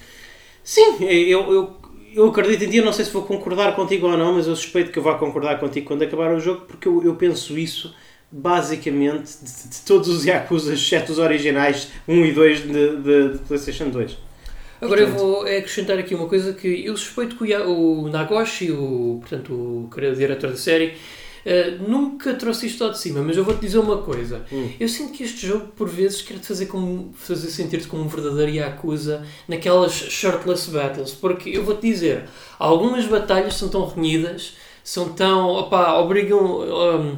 [0.64, 1.76] Sim, eu, eu,
[2.16, 4.56] eu acredito em ti, eu não sei se vou concordar contigo ou não, mas eu
[4.56, 7.94] suspeito que eu vá concordar contigo quando acabar o jogo, porque eu, eu penso isso
[8.38, 13.38] basicamente de, de todos os Yakuza, exceto os originais 1 e 2 de, de, de
[13.48, 14.18] PlayStation 2.
[14.82, 19.54] Agora eu vou acrescentar aqui uma coisa que eu suspeito que o, Nagoshi, o, portanto,
[19.54, 20.96] o diretor da série,
[21.46, 24.46] eh, nunca trouxe isto ao de cima, mas eu vou-te dizer uma coisa.
[24.52, 24.70] Hum.
[24.78, 28.52] Eu sinto que este jogo, por vezes, quer-te fazer, como, fazer sentir-te como um verdadeiro
[28.52, 32.26] Yakuza naquelas shirtless battles, porque eu vou-te dizer,
[32.60, 36.60] algumas batalhas são tão renhidas, são tão, opá, obrigam...
[36.60, 37.18] hum,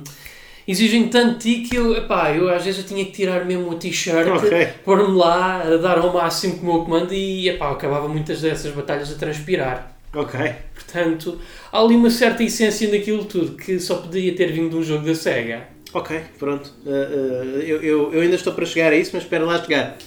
[0.67, 3.69] exigem tanto de ti que eu, epá, eu às vezes eu tinha que tirar mesmo
[3.69, 4.67] o t-shirt Ok.
[4.84, 8.73] pôr-me lá a dar ao máximo com o meu comando e epá, acabava muitas dessas
[8.73, 9.95] batalhas a transpirar.
[10.13, 10.39] Ok.
[10.73, 11.39] Portanto,
[11.71, 15.06] há ali uma certa essência naquilo tudo que só poderia ter vindo de um jogo
[15.06, 15.67] da SEGA.
[15.93, 16.73] Ok, pronto.
[16.86, 19.97] Uh, uh, eu, eu, eu ainda estou para chegar a isso, mas espero lá chegar.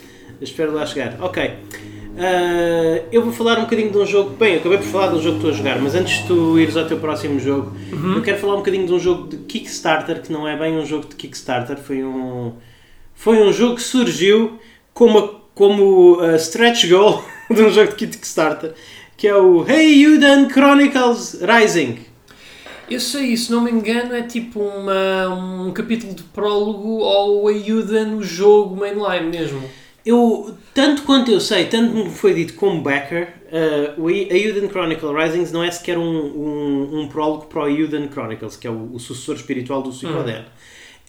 [0.40, 1.16] Espero lá chegar.
[1.20, 1.50] Ok.
[2.20, 4.36] Uh, eu vou falar um bocadinho de um jogo.
[4.36, 6.26] Bem, eu acabei por falar de um jogo que estou a jogar, mas antes de
[6.26, 7.74] tu ires ao teu próximo jogo,
[8.14, 10.84] eu quero falar um bocadinho de um jogo de Kickstarter, que não é bem um
[10.84, 12.52] jogo de Kickstarter, foi um.
[13.14, 14.58] Foi um jogo que surgiu
[14.92, 18.74] como, como uh, stretch goal de um jogo de Kickstarter,
[19.16, 22.00] que é o Hey Yuden Chronicles Rising.
[22.90, 28.04] Eu sei, se não me engano, é tipo uma, um capítulo de prólogo ou ajuda
[28.04, 29.62] no jogo mainline mesmo.
[30.04, 34.34] Eu, tanto quanto eu sei, tanto me foi dito como backer, uh, o I- a
[34.36, 38.66] Euden Chronicle Risings não é sequer um, um, um prólogo para o Euden Chronicles, que
[38.66, 40.44] é o, o sucessor espiritual do Suikoden.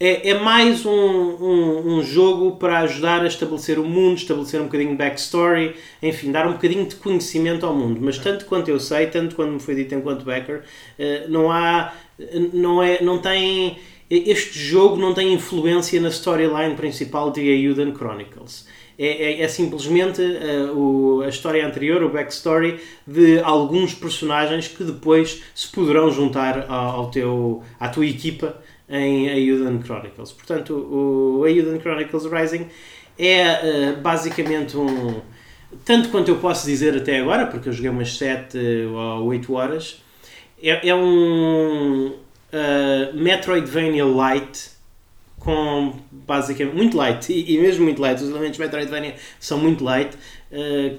[0.04, 4.64] É, é mais um, um, um jogo para ajudar a estabelecer o mundo, estabelecer um
[4.66, 8.00] bocadinho de backstory, enfim, dar um bocadinho de conhecimento ao mundo.
[8.02, 10.64] Mas tanto quanto eu sei, tanto quanto me foi dito enquanto backer,
[10.98, 11.94] uh, não há,
[12.52, 13.78] não é, não tem,
[14.10, 18.66] este jogo não tem influência na storyline principal de Euden Chronicles.
[18.98, 24.84] É, é, é simplesmente uh, o, a história anterior, o backstory, de alguns personagens que
[24.84, 30.32] depois se poderão juntar ao, ao teu, à tua equipa em Euden Chronicles.
[30.32, 32.68] Portanto, o Euden Chronicles Rising
[33.18, 35.22] é uh, basicamente um.
[35.86, 38.58] Tanto quanto eu posso dizer até agora, porque eu joguei umas 7
[38.94, 40.04] ou 8 horas,
[40.62, 44.70] é, é um uh, Metroidvania Light
[45.42, 50.16] com basicamente muito light, e, e mesmo muito light, os elementos Metroidvania são muito light,
[50.16, 50.98] uh,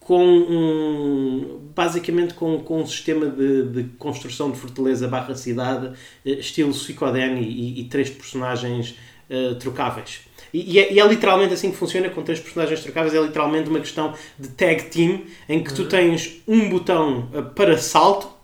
[0.00, 5.94] com um, basicamente com, com um sistema de, de construção de fortaleza barra cidade, uh,
[6.24, 8.96] estilo Suicoden e, e, três personagens
[9.30, 10.20] uh, trocáveis.
[10.52, 13.80] E, é, e, é, literalmente assim que funciona com três personagens trocáveis, é literalmente uma
[13.80, 15.88] questão de tag team, em que tu uhum.
[15.88, 18.40] tens um botão para salto,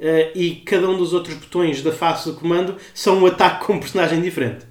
[0.00, 3.74] Uh, e cada um dos outros botões da face do comando são um ataque com
[3.74, 4.69] um personagem diferente.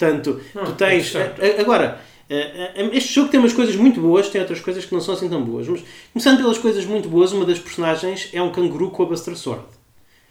[0.00, 1.14] Portanto, ah, tu tens.
[1.14, 5.00] É agora, uh, este jogo tem umas coisas muito boas, tem outras coisas que não
[5.00, 5.68] são assim tão boas.
[5.68, 5.82] Mas,
[6.14, 9.64] começando pelas coisas muito boas, uma das personagens é um canguru com a Buster Sword.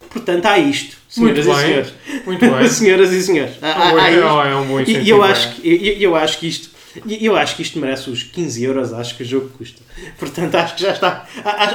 [0.10, 1.94] Portanto, há isto, senhoras muito e bem, senhores.
[2.26, 2.66] Muito bem.
[2.68, 3.54] senhoras e senhores.
[3.62, 4.24] Há, há, há isto.
[4.24, 6.80] É um bom e eu acho, que, eu, eu acho que isto.
[7.08, 9.80] Eu acho que isto merece os 15 euros, acho que o jogo custa.
[10.18, 11.28] Portanto, acho que já está.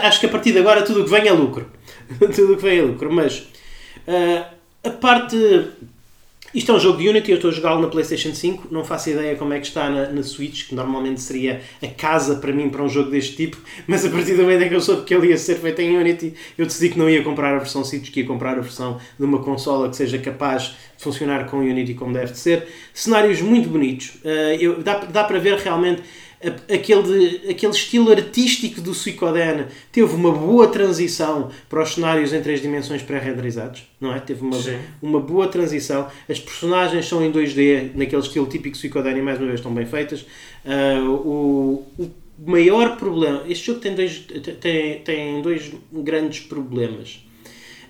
[0.02, 1.70] Acho que a partir de agora tudo o que vem é lucro.
[2.34, 3.12] tudo o que vem é lucro.
[3.12, 3.38] Mas
[4.08, 4.44] uh,
[4.82, 5.36] a parte.
[6.54, 9.10] Isto é um jogo de Unity, eu estou a jogá-lo na PlayStation 5, não faço
[9.10, 12.68] ideia como é que está na, na Switch, que normalmente seria a casa para mim
[12.68, 13.56] para um jogo deste tipo,
[13.88, 15.96] mas a partir do momento em que eu soube que ele ia ser feito em
[15.96, 19.00] Unity, eu decidi que não ia comprar a versão Switch, que ia comprar a versão
[19.18, 22.68] de uma consola que seja capaz de funcionar com Unity como deve de ser.
[22.92, 26.04] Cenários muito bonitos, uh, eu, dá, dá para ver realmente
[26.72, 32.60] aquele, aquele estilo artístico do Suicoden teve uma boa transição para os cenários em três
[32.60, 34.20] dimensões pré-renderizados, não é?
[34.20, 34.58] Teve uma,
[35.00, 36.08] uma boa transição.
[36.28, 39.86] As personagens são em 2D, naquele estilo típico Suicoden e mais uma vez estão bem
[39.86, 40.26] feitas.
[40.64, 42.10] Uh, o, o
[42.46, 43.42] maior problema...
[43.48, 44.26] Este jogo tem dois,
[44.60, 47.24] tem, tem dois grandes problemas.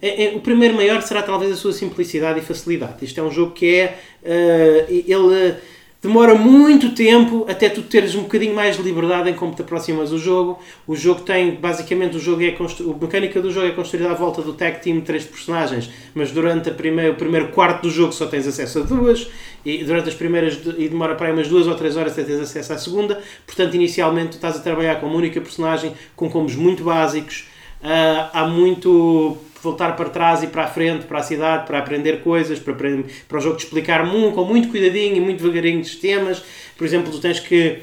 [0.01, 3.05] É, é, o primeiro maior será talvez a sua simplicidade e facilidade.
[3.05, 3.99] Isto é um jogo que é...
[4.23, 5.57] Uh, ele
[6.05, 10.11] demora muito tempo até tu teres um bocadinho mais de liberdade em como te aproximas
[10.11, 10.61] do jogo.
[10.87, 12.93] O jogo tem, basicamente, o jogo é constru...
[12.93, 16.31] a mecânica do jogo é construída à volta do tag team de três personagens, mas
[16.31, 19.29] durante primeira, o primeiro quarto do jogo só tens acesso a duas,
[19.65, 22.41] e durante as primeiras, e demora para aí umas duas ou três horas até tens
[22.41, 23.23] acesso à segunda.
[23.47, 27.47] Portanto, inicialmente, tu estás a trabalhar com uma única personagem, com combos muito básicos.
[27.81, 32.23] Uh, há muito voltar para trás e para a frente, para a cidade, para aprender
[32.23, 35.89] coisas, para, para o jogo te explicar muito, com muito cuidadinho e muito devagarinho de
[35.89, 36.43] sistemas.
[36.77, 37.83] Por exemplo, tu tens que.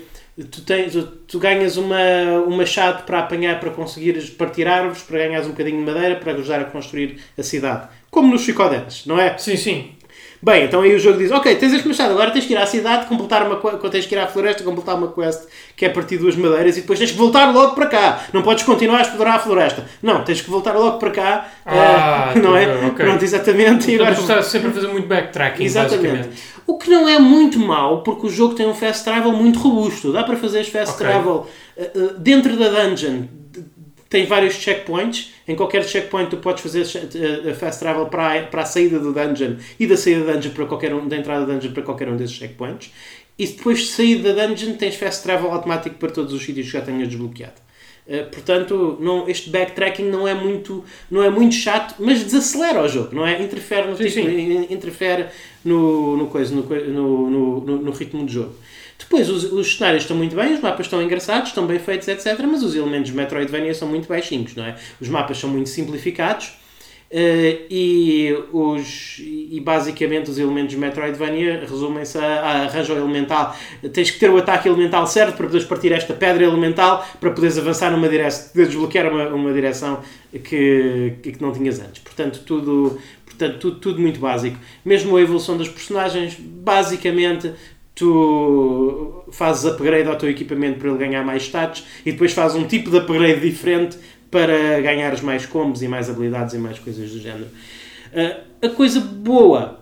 [0.50, 0.94] Tu, tens,
[1.28, 1.98] tu ganhas uma,
[2.48, 6.32] uma machado para apanhar, para conseguires partir árvores, para ganhares um bocadinho de madeira, para
[6.34, 7.89] ajudar a construir a cidade.
[8.10, 9.38] Como nos Chicodetes, não é?
[9.38, 9.91] Sim, sim.
[10.44, 12.66] Bem, então aí o jogo diz: Ok, tens este machado, agora tens que ir à
[12.66, 13.58] cidade, completar uma
[13.90, 16.98] tens que ir à floresta, completar uma quest que é partir duas madeiras e depois
[16.98, 18.24] tens que voltar logo para cá.
[18.34, 19.86] Não podes continuar a explorar a floresta.
[20.02, 21.48] Não, tens que voltar logo para cá.
[21.64, 22.88] Ah, uh, não é?
[22.88, 23.06] Okay.
[23.06, 23.92] Pronto, exatamente.
[23.92, 24.14] e agora...
[24.14, 25.64] está sempre a fazer muito backtracking.
[25.64, 26.30] Exatamente.
[26.66, 30.12] O que não é muito mau, porque o jogo tem um fast travel muito robusto.
[30.12, 31.06] Dá para fazer fast okay.
[31.06, 33.41] travel uh, dentro da dungeon
[34.12, 35.32] tem vários checkpoints.
[35.47, 39.12] Em qualquer checkpoint tu podes fazer uh, fast travel para a, para a saída do
[39.12, 42.10] dungeon e da saída da dungeon para qualquer um, da entrada da dungeon para qualquer
[42.10, 42.91] um desses checkpoints.
[43.39, 46.74] E depois de sair da dungeon tens fast travel automático para todos os sítios que
[46.74, 47.56] já tenhas desbloqueado.
[48.06, 52.89] Uh, portanto, não, este backtracking não é, muito, não é muito chato, mas desacelera o
[52.89, 53.41] jogo, não é?
[53.41, 54.67] Interfere no, sim, tipo, sim.
[54.69, 55.28] interfere
[55.63, 58.56] no, no, coisa, no, no, no, no ritmo do jogo.
[59.02, 62.40] Depois, os, os, cenários estão muito bem, os mapas estão engraçados, estão bem feitos, etc.
[62.50, 64.76] Mas os elementos Metroidvania são muito baixinhos, não é?
[65.00, 66.48] Os mapas são muito simplificados
[67.12, 73.56] uh, e, os, e basicamente os elementos de Metroidvania resumem-se a, a arranjo elemental.
[73.92, 77.58] Tens que ter o ataque elemental certo para poderes partir esta pedra elemental para poderes
[77.58, 82.02] avançar numa direção, desbloquear uma, uma direção que, que não tinhas antes.
[82.02, 84.58] Portanto, tudo, portanto tudo, tudo muito básico.
[84.86, 87.52] Mesmo a evolução dos personagens, basicamente
[88.02, 92.66] tu fazes upgrade ao teu equipamento para ele ganhar mais stats e depois fazes um
[92.66, 93.96] tipo de upgrade diferente
[94.32, 97.48] para ganhares mais combos e mais habilidades e mais coisas do género.
[98.12, 99.80] Uh, a coisa boa,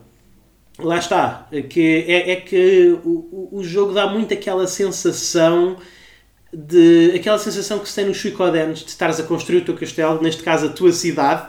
[0.77, 5.77] lá está, que é, é que o, o jogo dá muito aquela sensação
[6.51, 10.21] de aquela sensação que se tem nos Suicodens de estares a construir o teu castelo,
[10.21, 11.47] neste caso a tua cidade.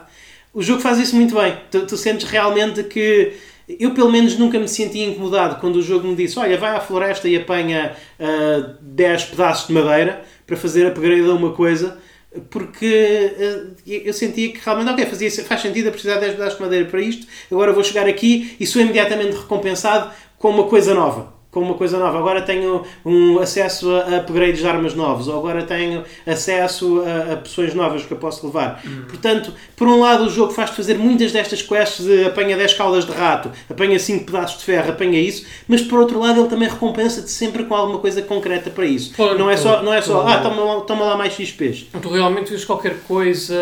[0.55, 1.57] O jogo faz isso muito bem.
[1.71, 3.33] Tu, tu sentes realmente que
[3.79, 6.81] eu, pelo menos, nunca me sentia incomodado quando o jogo me disse: Olha, vai à
[6.81, 11.99] floresta e apanha uh, ah, 10 pedaços de madeira para fazer upgrade a uma coisa,
[12.51, 16.57] porque uh, eu sentia que realmente, ok, fazia, faz sentido a precisar de 10 pedaços
[16.57, 20.95] de madeira para isto, agora vou chegar aqui e sou imediatamente recompensado com uma coisa
[20.95, 22.19] nova com uma coisa nova.
[22.19, 27.75] Agora tenho um acesso a upgrades de armas novos, ou agora tenho acesso a, a
[27.75, 28.81] novas que eu posso levar.
[28.85, 29.05] Uhum.
[29.09, 33.05] Portanto, por um lado, o jogo faz-te fazer muitas destas quests de apanha 10 caudas
[33.05, 36.69] de rato, apanha 5 pedaços de ferro, apanha isso, mas por outro lado, ele também
[36.69, 39.13] recompensa-te sempre com alguma coisa concreta para isso.
[39.37, 41.87] não é só, não é só ah, toma, toma lá mais XPs.
[42.01, 43.57] Tu realmente vês qualquer coisa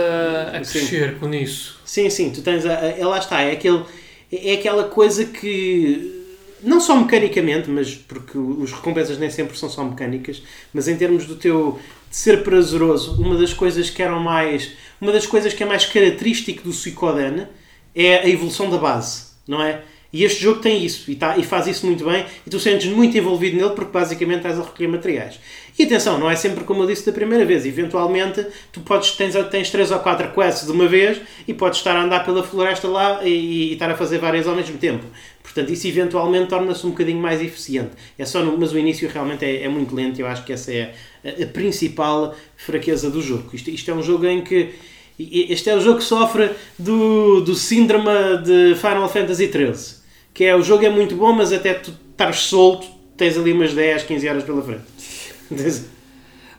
[0.48, 1.18] a crescer sim.
[1.18, 1.78] com isso.
[1.84, 2.66] Sim, sim, tu tens.
[2.66, 3.82] A, a, lá está, é, aquele,
[4.30, 6.17] é aquela coisa que
[6.62, 10.42] não só mecanicamente, mas porque os recompensas nem sempre são só mecânicas,
[10.72, 11.78] mas em termos do teu
[12.10, 15.84] de ser prazeroso, uma das coisas que eram mais, uma das coisas que é mais
[15.84, 17.46] característico do Suicoden
[17.94, 19.82] é a evolução da base, não é?
[20.10, 22.90] E este jogo tem isso, e, tá, e faz isso muito bem, e tu sentes
[22.90, 25.38] muito envolvido nele porque basicamente estás a recolher materiais.
[25.78, 29.34] E atenção, não é sempre como eu disse da primeira vez, eventualmente tu podes, tens,
[29.50, 32.88] tens 3 ou 4 quests de uma vez e podes estar a andar pela floresta
[32.88, 33.28] lá e,
[33.70, 35.04] e estar a fazer várias ao mesmo tempo.
[35.42, 37.90] Portanto, isso eventualmente torna-se um bocadinho mais eficiente.
[38.18, 40.72] É só no, mas o início realmente é, é muito lento eu acho que essa
[40.72, 43.50] é a, a principal fraqueza do jogo.
[43.52, 44.70] Isto, isto é um jogo em que
[45.18, 49.97] este é o jogo que sofre do, do síndrome de Final Fantasy XIII.
[50.38, 53.74] Que é o jogo é muito bom, mas até tu estares solto, tens ali umas
[53.74, 54.84] 10, 15 horas pela frente.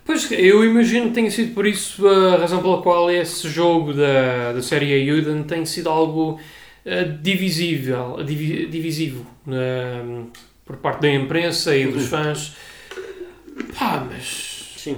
[0.03, 4.53] Pois, eu imagino que tenha sido por isso a razão pela qual esse jogo da,
[4.53, 6.39] da série Ayuden tem sido algo
[6.83, 10.27] uh, divisível, divi, divisivo uh,
[10.65, 12.09] por parte da imprensa e dos uhum.
[12.09, 12.55] fãs.
[13.77, 14.73] Pá, mas.
[14.77, 14.97] Sim.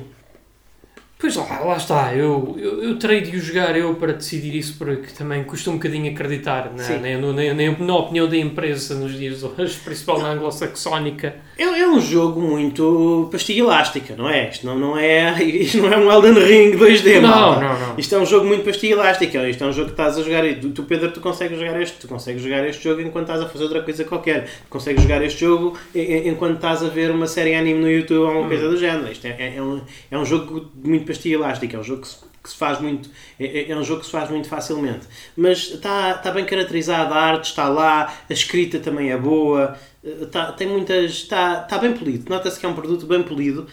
[1.21, 4.73] Pois lá, lá está, eu, eu, eu terei de o jogar eu para decidir isso
[4.75, 9.41] porque também custa um bocadinho acreditar na, na, na, na, opinião da empresa nos dias
[9.41, 11.35] de hoje, principal na anglo-saxónica.
[11.59, 14.49] É, é um jogo muito pastilha elástica, não é?
[14.49, 17.99] Isto não, não, é, isto não é um Elden Ring 2D, não, não, não.
[17.99, 20.43] Isto é um jogo muito pastilha elástica, isto é um jogo que estás a jogar
[20.43, 23.47] e tu, Pedro, tu consegues jogar este, tu consegues jogar este jogo enquanto estás a
[23.47, 27.53] fazer outra coisa qualquer, tu consegues jogar este jogo enquanto estás a ver uma série
[27.53, 28.49] anime no YouTube ou alguma hum.
[28.49, 29.11] coisa do género.
[29.11, 32.07] Isto é, é, é, um, é um jogo muito pastilha elástica, é um jogo que
[32.07, 35.07] se, que se faz muito é, é, é, um jogo que se faz muito facilmente.
[35.35, 40.67] Mas está, bem caracterizado a arte está lá, a escrita também é boa está, tem
[40.67, 43.67] muitas está, bem polido, nota-se que é um produto bem polido.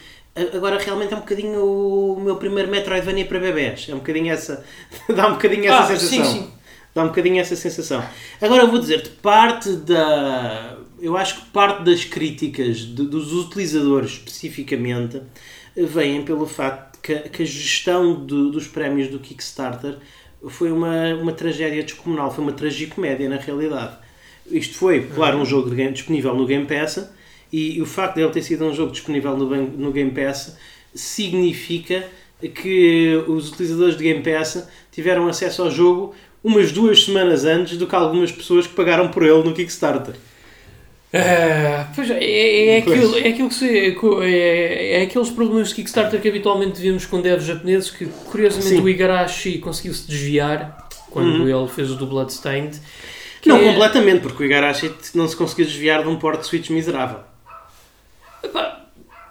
[0.54, 4.64] Agora realmente é um bocadinho o meu primeiro Metroidvania para bebés é um bocadinho essa
[5.12, 6.24] dá um bocadinho essa ah, sensação.
[6.24, 6.50] sim, sim.
[6.94, 8.04] dá um bocadinho essa sensação.
[8.40, 14.12] Agora eu vou dizer-te parte da eu acho que parte das críticas de, dos utilizadores
[14.12, 15.20] especificamente
[15.76, 19.96] vêm pelo facto que, que a gestão de, dos prémios do Kickstarter
[20.48, 23.96] foi uma, uma tragédia descomunal, foi uma tragicomédia na realidade.
[24.50, 27.10] Isto foi, claro, um jogo disponível no Game Pass
[27.52, 30.56] e, e, o facto de ele ter sido um jogo disponível no, no Game Pass
[30.94, 32.06] significa
[32.54, 37.86] que os utilizadores de Game Pass tiveram acesso ao jogo umas duas semanas antes do
[37.86, 40.14] que algumas pessoas que pagaram por ele no Kickstarter.
[41.08, 45.76] Uh, pois é, é, é, aquilo, é aquilo que se, é, é, aqueles problemas de
[45.76, 48.82] Kickstarter que habitualmente vemos com devs japoneses que curiosamente Sim.
[48.82, 51.48] o Igarashi conseguiu-se desviar quando uhum.
[51.48, 52.78] ele fez o do Bloodstained.
[53.46, 53.72] Não é...
[53.72, 57.20] completamente, porque o Igarashi não se conseguiu desviar de um port switch miserável.
[58.42, 58.84] Epá,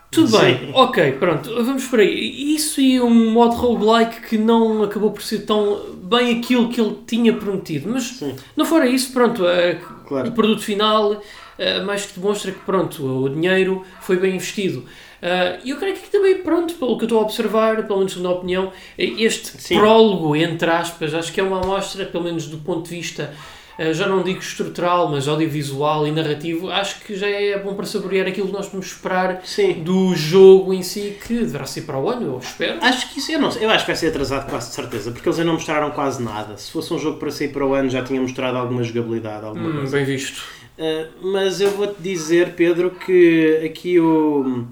[0.09, 0.39] tudo Sim.
[0.39, 2.55] bem, ok, pronto, vamos por aí.
[2.55, 6.97] Isso e um modo roguelike que não acabou por ser tão bem aquilo que ele
[7.05, 8.35] tinha prometido, mas Sim.
[8.55, 10.29] não fora isso, pronto, uh, claro.
[10.29, 11.21] o produto final
[11.59, 14.79] uh, mais que demonstra que pronto, o dinheiro foi bem investido.
[14.79, 18.15] Uh, e eu creio que também, pronto, pelo que eu estou a observar, pelo menos
[18.17, 19.77] na opinião, este Sim.
[19.77, 23.33] prólogo, entre aspas, acho que é uma amostra, pelo menos do ponto de vista
[23.77, 27.85] eh, já não digo estrutural, mas audiovisual e narrativo, acho que já é bom para
[27.85, 29.83] saborear aquilo que nós podemos esperar Sim.
[29.83, 32.79] do jogo em si, que deverá ser para o ano, eu espero.
[32.81, 35.27] Acho que isso, eu não eu acho que vai ser atrasado quase de certeza, porque
[35.29, 36.57] eles ainda não mostraram quase nada.
[36.57, 39.81] Se fosse um jogo para sair para o ano, já tinha mostrado alguma jogabilidade, alguma
[39.81, 39.89] hum.
[39.89, 40.43] Bem visto.
[40.77, 44.65] Uh, mas eu vou-te dizer, Pedro, que aqui o.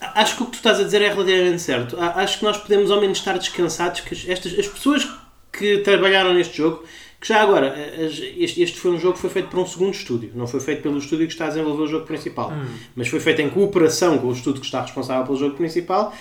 [0.00, 1.96] Acho que o que tu estás a dizer é relativamente certo.
[2.00, 5.08] Acho que nós podemos ao menos estar descansados que estas, as pessoas
[5.52, 6.84] que trabalharam neste jogo
[7.22, 9.94] que já agora, eh, este, este foi um jogo que foi feito por um segundo
[9.94, 12.66] estúdio, não foi feito pelo estúdio que está a desenvolver o jogo principal, hum.
[12.96, 16.12] mas foi feito em cooperação com o estúdio que está responsável pelo jogo principal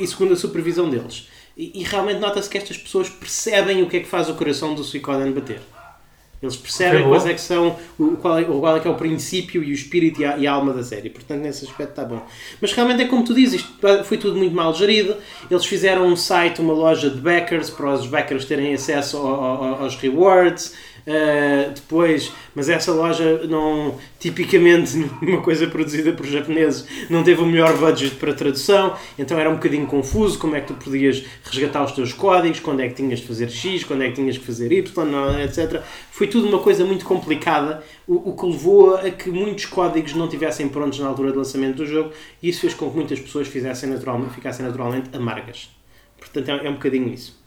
[0.00, 1.28] e segundo a supervisão deles.
[1.54, 4.74] E, e realmente nota-se que estas pessoas percebem o que é que faz o coração
[4.74, 5.60] do Suicoden bater.
[6.42, 9.64] Eles percebem quais é que são, o, qual, é, qual é que é o princípio
[9.64, 11.08] e o espírito e a, e a, alma da série.
[11.08, 12.22] Portanto, nesse aspecto está bom.
[12.60, 15.16] Mas realmente é como tu dizes, isto foi tudo muito mal gerido.
[15.50, 19.82] Eles fizeram um site, uma loja de backers, para os backers terem acesso ao, ao,
[19.82, 20.74] aos rewards.
[21.06, 27.46] Uh, depois, mas essa loja não, tipicamente, uma coisa produzida por japoneses, não teve o
[27.46, 31.84] melhor budget para tradução, então era um bocadinho confuso como é que tu podias resgatar
[31.84, 34.44] os teus códigos, quando é que tinhas de fazer X, quando é que tinhas que
[34.44, 35.80] fazer Y, etc.
[36.10, 40.28] Foi tudo uma coisa muito complicada, o, o que levou a que muitos códigos não
[40.28, 42.10] tivessem prontos na altura do lançamento do jogo,
[42.42, 45.70] e isso fez com que muitas pessoas fizessem naturalmente, ficassem naturalmente amargas.
[46.18, 47.45] Portanto, é, é um bocadinho isso.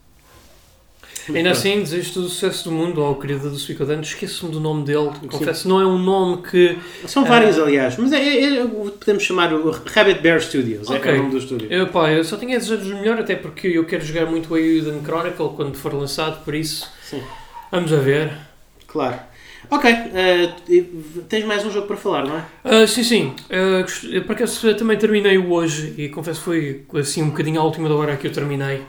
[1.36, 4.00] Ainda assim, desejo o sucesso do mundo ao criador do Suicoden.
[4.02, 5.68] Esqueço-me do nome dele, confesso.
[5.68, 6.78] Não é um nome que.
[7.06, 7.64] São vários, uh...
[7.64, 10.90] aliás, mas é, é, é, podemos chamar o Rabbit Bear Studios.
[10.90, 11.12] Okay.
[11.12, 11.68] É, o nome do estúdio.
[11.72, 14.56] Eu, pá, eu só tinha a desejar melhor, até porque eu quero jogar muito o
[14.56, 16.90] Ayuden Chronicle quando for lançado, por isso.
[17.04, 17.22] Sim.
[17.72, 18.32] Vamos a ver.
[18.88, 19.20] Claro.
[19.72, 22.84] Ok, uh, tens mais um jogo para falar, não é?
[22.84, 23.36] Uh, sim, sim.
[23.46, 27.88] Uh, por acaso também terminei hoje e confesso que foi assim um bocadinho à última
[27.88, 28.82] da hora que eu terminei.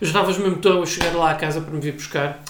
[0.00, 2.42] Estavas mesmo a chegar lá à casa para me vir buscar.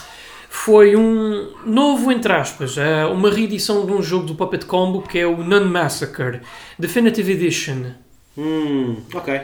[0.49, 5.19] Foi um novo, entre aspas, uh, uma reedição de um jogo do Puppet Combo que
[5.19, 6.41] é o Nun Massacre
[6.79, 7.93] Definitive Edition.
[8.37, 9.41] Hum, ok.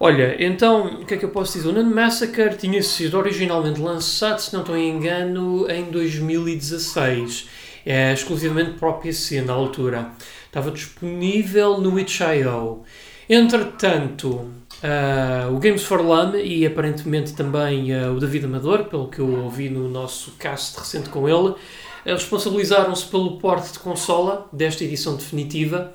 [0.00, 1.68] Olha, então, o que é que eu posso dizer?
[1.68, 7.48] O Nun Massacre tinha sido originalmente lançado, se não estou em engano, em 2016.
[7.84, 10.12] É exclusivamente para o PC na altura.
[10.46, 12.84] Estava disponível no itch.io.
[13.28, 14.48] Entretanto,
[14.82, 19.44] uh, o Games for LAM e aparentemente também uh, o David Amador, pelo que eu
[19.44, 21.56] ouvi no nosso cast recente com ele, uh,
[22.04, 25.94] responsabilizaram-se pelo porte de consola desta edição definitiva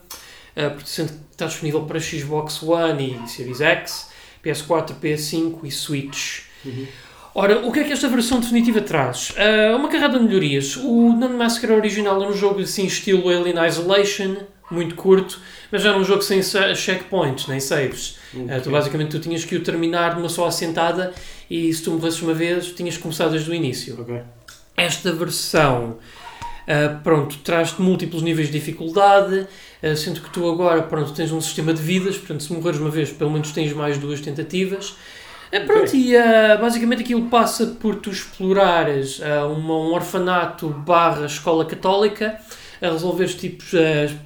[0.56, 4.10] uh, porque está disponível para Xbox One e Series X,
[4.44, 6.42] PS4, PS5 e Switch.
[6.66, 6.88] Uhum.
[7.36, 9.32] Ora, o que é que esta versão definitiva traz?
[9.32, 10.78] Uh, uma carrada de melhorias.
[10.78, 14.38] O Nun Massacre original era um jogo assim, estilo Alien Isolation,
[14.72, 15.40] muito curto,
[15.72, 18.18] mas era um jogo sem checkpoints, nem saves.
[18.34, 18.58] Okay.
[18.58, 21.14] Uh, tu, basicamente tu tinhas que o terminar numa só assentada
[21.50, 24.00] e se tu morresses uma vez, tinhas começado desde o início.
[24.02, 24.22] Okay.
[24.76, 25.98] Esta versão,
[26.68, 29.48] uh, pronto, traz-te múltiplos níveis de dificuldade,
[29.84, 32.90] uh, sendo que tu agora, pronto, tens um sistema de vidas, portanto, se morreres uma
[32.90, 34.96] vez, pelo menos tens mais duas tentativas.
[35.52, 36.00] Uh, pronto, okay.
[36.00, 39.20] e uh, basicamente aquilo passa por tu explorares
[39.56, 42.40] uma, um orfanato barra escola católica,
[42.84, 43.72] a resolver tipos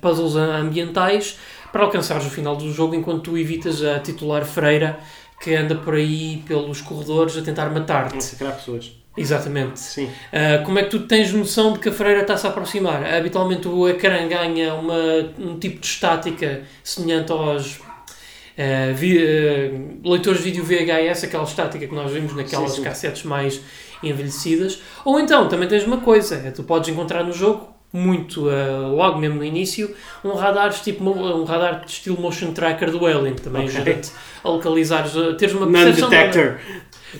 [0.01, 1.37] puzzles ambientais
[1.71, 4.99] para alcançares o final do jogo enquanto tu evitas a titular freira
[5.39, 8.15] que anda por aí pelos corredores a tentar matar-te.
[8.15, 8.91] Massacrar pessoas.
[9.15, 9.79] Exatamente.
[9.79, 10.05] Sim.
[10.05, 13.03] Uh, como é que tu tens noção de que a freira está-se a aproximar?
[13.03, 20.43] Habitualmente o ecrã ganha uma, um tipo de estática semelhante aos uh, vi, uh, leitores
[20.43, 22.83] de vídeo VHS, aquela estática que nós vimos naquelas sim, sim.
[22.83, 23.59] cassetes mais
[24.03, 24.81] envelhecidas.
[25.03, 29.17] Ou então, também tens uma coisa, é, tu podes encontrar no jogo muito uh, logo
[29.19, 29.93] mesmo no início
[30.23, 33.81] um radar tipo um radar de estilo motion tracker do Alien também okay.
[33.81, 34.11] ajuda-te
[34.43, 35.05] a localizar
[35.37, 36.57] teres uma percepção detector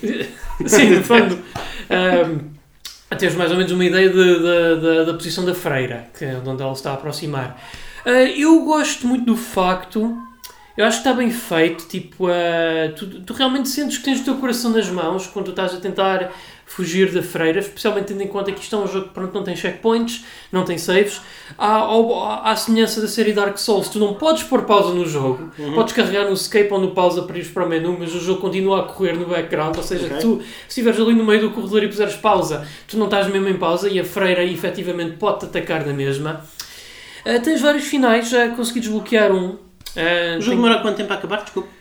[0.66, 1.38] sim no fundo
[1.90, 6.24] um, teres mais ou menos uma ideia de, de, de, da posição da freira que
[6.24, 7.60] é onde ela está a aproximar
[8.06, 10.16] uh, eu gosto muito do facto
[10.76, 14.24] eu acho que está bem feito tipo uh, tu, tu realmente sentes que tens o
[14.24, 16.30] teu coração nas mãos quando tu estás a tentar
[16.78, 19.42] fugir da freira, especialmente tendo em conta que isto é um jogo que pronto, não
[19.42, 21.20] tem checkpoints, não tem saves.
[21.58, 21.88] Há,
[22.44, 25.74] há semelhança da série Dark Souls, tu não podes pôr pausa no jogo, uhum.
[25.74, 28.40] podes carregar no escape ou no pausa para ir para o menu, mas o jogo
[28.40, 30.18] continua a correr no background, ou seja, okay.
[30.18, 33.48] tu, se estiveres ali no meio do corredor e puseres pausa, tu não estás mesmo
[33.48, 36.44] em pausa e a freira efetivamente pode-te atacar na mesma.
[37.26, 39.46] Uh, tens vários finais, já consegui desbloquear um.
[39.46, 40.50] Uh, o jogo tem...
[40.50, 41.42] demora quanto tempo a acabar?
[41.42, 41.77] Desculpa.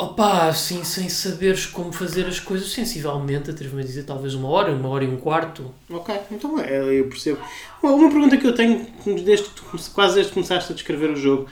[0.00, 4.72] Opa, assim, sem saberes como fazer as coisas, sensivelmente, atrevo-me a dizer talvez uma hora,
[4.72, 5.74] uma hora e um quarto.
[5.90, 7.38] Ok, então é, eu percebo.
[7.82, 8.86] Uma pergunta que eu tenho,
[9.22, 9.50] desde
[9.92, 11.48] quase desde que começaste a descrever o jogo,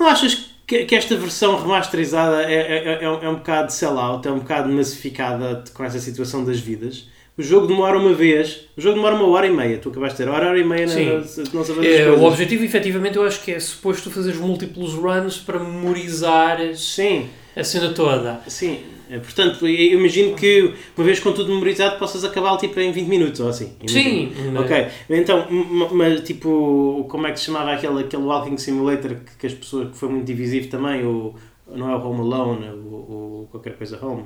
[0.00, 4.26] não achas que, que esta versão remasterizada é, é, é, é um bocado de sellout,
[4.26, 7.06] é um bocado massificada com essa situação das vidas?
[7.36, 10.24] O jogo demora uma vez, o jogo demora uma hora e meia, tu acabaste de
[10.24, 11.04] dizer, hora, hora e meia Sim.
[11.04, 15.36] não, não sabes é, O objetivo, efetivamente, eu acho que é suposto fazer múltiplos runs
[15.36, 18.40] para memorizares Sim a cena toda.
[18.46, 18.80] Sim,
[19.10, 23.06] é, portanto, eu imagino que uma vez com tudo memorizado possas acabar tipo em 20
[23.06, 23.76] minutos ou assim.
[23.86, 24.32] Sim.
[24.58, 25.46] Ok, então,
[25.92, 29.90] mas tipo, como é que se chamava aquele, aquele Walking Simulator que, que as pessoas,
[29.90, 31.34] que foi muito divisivo também, o,
[31.66, 34.24] não é o Home Alone, o, o qualquer coisa Home.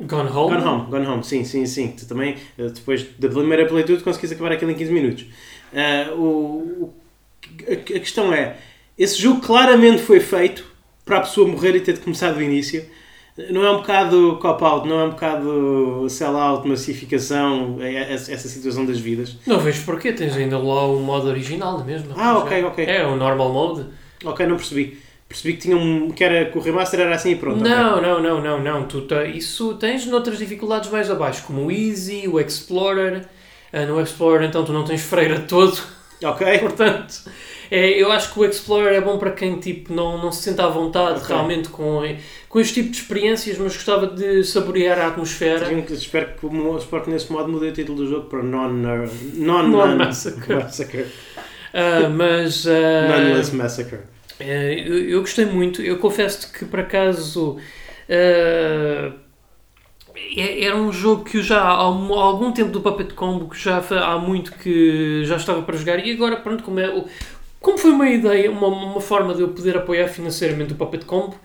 [0.00, 0.56] Gone Home?
[0.56, 1.94] Gone Home, Gone Home, sim, sim, sim.
[1.96, 5.26] Tu também, eh, depois da primeira playthrough, conseguiste acabar aquilo em 15 minutos.
[5.72, 6.94] Uh, o,
[7.68, 8.56] a, a questão é,
[8.98, 10.71] esse jogo claramente foi feito
[11.04, 12.84] para a pessoa morrer e ter de começar do início.
[13.50, 18.84] Não é um bocado cop-out, não é um bocado sell-out, massificação, é, é, essa situação
[18.84, 19.38] das vidas?
[19.46, 22.12] Não vejo porquê, tens ainda lá o modo original, é mesmo?
[22.14, 22.84] Ah, ok, ok.
[22.84, 23.86] É, o normal mode.
[24.22, 24.98] Ok, não percebi.
[25.26, 27.64] Percebi que, tinha um, que, era, que o remaster era assim e pronto.
[27.64, 28.02] Não, okay.
[28.06, 28.84] não, não, não, não.
[28.86, 33.26] Tu tá, isso tens noutras dificuldades mais abaixo, como o Easy, o Explorer.
[33.72, 35.78] Uh, no Explorer então tu não tens freira todo.
[36.22, 36.46] Ok.
[36.60, 37.14] Portanto,
[37.74, 40.60] é, eu acho que o Explorer é bom para quem tipo, não, não se sente
[40.60, 41.34] à vontade okay.
[41.34, 42.02] realmente com,
[42.46, 45.64] com este tipo de experiências, mas gostava de saborear a atmosfera.
[45.64, 46.46] Sim, espero que
[46.78, 49.38] espero que nesse modo mude o título do jogo para Non-Massacre.
[49.38, 50.54] Non, non Massacre.
[50.54, 51.00] massacre.
[51.00, 52.66] Uh, mas.
[52.66, 54.00] Uh, Noneless Massacre.
[54.38, 55.80] Uh, eu, eu, gostei muito.
[55.80, 57.56] Eu confesso que por acaso.
[58.06, 59.22] Uh,
[60.36, 64.18] era um jogo que eu já há algum tempo do Puppet Combo que já há
[64.18, 67.04] muito que já estava para jogar e agora pronto como é
[67.62, 71.36] como foi uma ideia uma, uma forma de eu poder apoiar financeiramente o Puppet Combo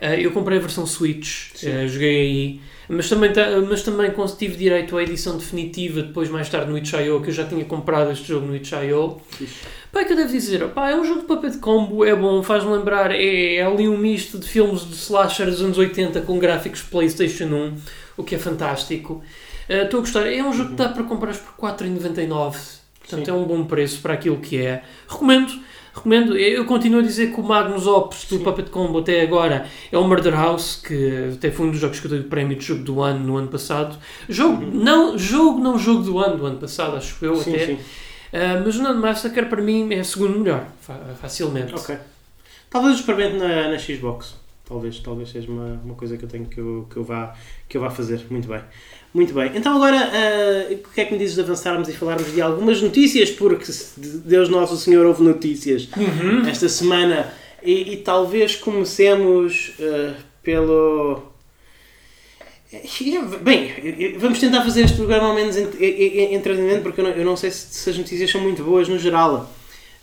[0.00, 3.32] Uh, eu comprei a versão Switch, uh, joguei aí, mas também,
[3.68, 7.46] mas também tive direito à edição definitiva depois, mais tarde, no itch.io, que eu já
[7.46, 9.20] tinha comprado este jogo no itch.io.
[9.90, 12.14] Pá, é que eu devo dizer, pá, é um jogo de papel de combo, é
[12.14, 16.20] bom, faz-me lembrar, é, é, ali um misto de filmes de slasher dos anos 80
[16.20, 17.74] com gráficos Playstation 1,
[18.18, 19.22] o que é fantástico.
[19.68, 22.56] Estou uh, a gostar, é um jogo que dá para comprar por 4,99,
[23.06, 23.30] portanto Sim.
[23.30, 24.82] é um bom preço para aquilo que é.
[25.08, 25.52] Recomendo,
[25.94, 26.36] recomendo.
[26.36, 30.06] Eu continuo a dizer que o Magnus Opus do Puppet Combo até agora é o
[30.06, 32.82] Murder House, que até foi um dos jogos que eu dei o prémio de jogo
[32.82, 33.96] do ano no ano passado.
[34.28, 34.70] Jogo, uhum.
[34.72, 37.66] não, jogo, não jogo do ano do ano passado, acho eu sim, até.
[37.66, 37.74] Sim.
[37.74, 40.66] Uh, mas o Nando Massacre para mim é segundo melhor,
[41.20, 41.74] facilmente.
[41.74, 41.96] Ok.
[42.68, 44.34] Talvez experimente na, na Xbox.
[44.68, 47.32] Talvez, talvez seja uma, uma coisa que eu tenho que eu, que eu, vá,
[47.68, 48.26] que eu vá fazer.
[48.28, 48.60] Muito bem.
[49.12, 49.50] Muito bem.
[49.54, 52.82] Então agora, uh, o que é que me dizes de avançarmos e falarmos de algumas
[52.82, 53.30] notícias?
[53.30, 53.64] Porque
[53.96, 56.46] Deus Nosso Senhor houve notícias uhum.
[56.46, 57.32] esta semana.
[57.62, 61.22] E, e talvez comecemos uh, pelo...
[63.42, 67.50] Bem, vamos tentar fazer este programa ao menos entretenimento porque eu não, eu não sei
[67.50, 69.50] se, se, as notícias são muito boas no geral.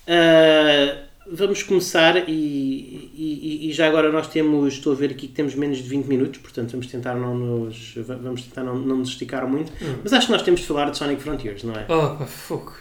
[0.08, 0.97] Uh,
[1.34, 5.56] vamos começar e, e, e, já agora nós temos, estou a ver aqui que temos
[5.56, 9.48] menos de 20 minutos, portanto vamos tentar não nos, vamos tentar não, não nos esticar
[9.48, 9.96] muito, hum.
[10.04, 11.86] mas acho que nós temos de falar de Sonic Frontiers, não é?
[11.90, 12.74] Oh, fogo.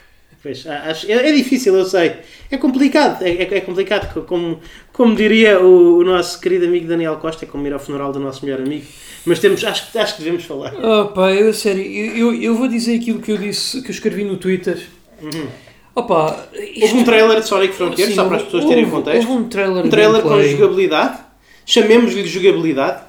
[0.43, 2.17] Pois, acho, é, é, difícil, eu sei.
[2.51, 4.59] É complicado, é, é, é complicado, como,
[4.93, 8.19] como diria o, o, nosso querido amigo Daniel Costa, é como ir ao funeral do
[8.19, 8.85] nosso melhor amigo.
[9.25, 10.75] Mas temos, acho, acho que devemos falar.
[10.75, 13.93] Oh, pá, eu, sério, eu, eu, eu vou dizer aquilo que eu disse, que eu
[13.93, 14.83] escrevi no Twitter.
[15.23, 16.83] Uhum Opa, isto...
[16.83, 19.29] Houve um trailer de Sonic Frontiers, Sim, só para as pessoas terem contexto.
[19.29, 21.19] Houve um trailer, um trailer com jogabilidade.
[21.67, 23.03] Chamemos-lhe de jogabilidade.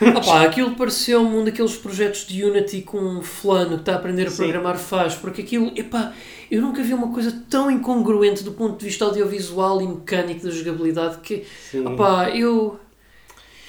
[0.00, 4.26] Opa, aquilo pareceu-me um daqueles projetos de Unity com um fulano que está a aprender
[4.26, 4.44] a Sim.
[4.44, 6.12] programar faz, porque aquilo, epá,
[6.50, 10.50] eu nunca vi uma coisa tão incongruente do ponto de vista audiovisual e mecânico da
[10.50, 11.86] jogabilidade que, Sim.
[11.86, 12.78] opá, eu...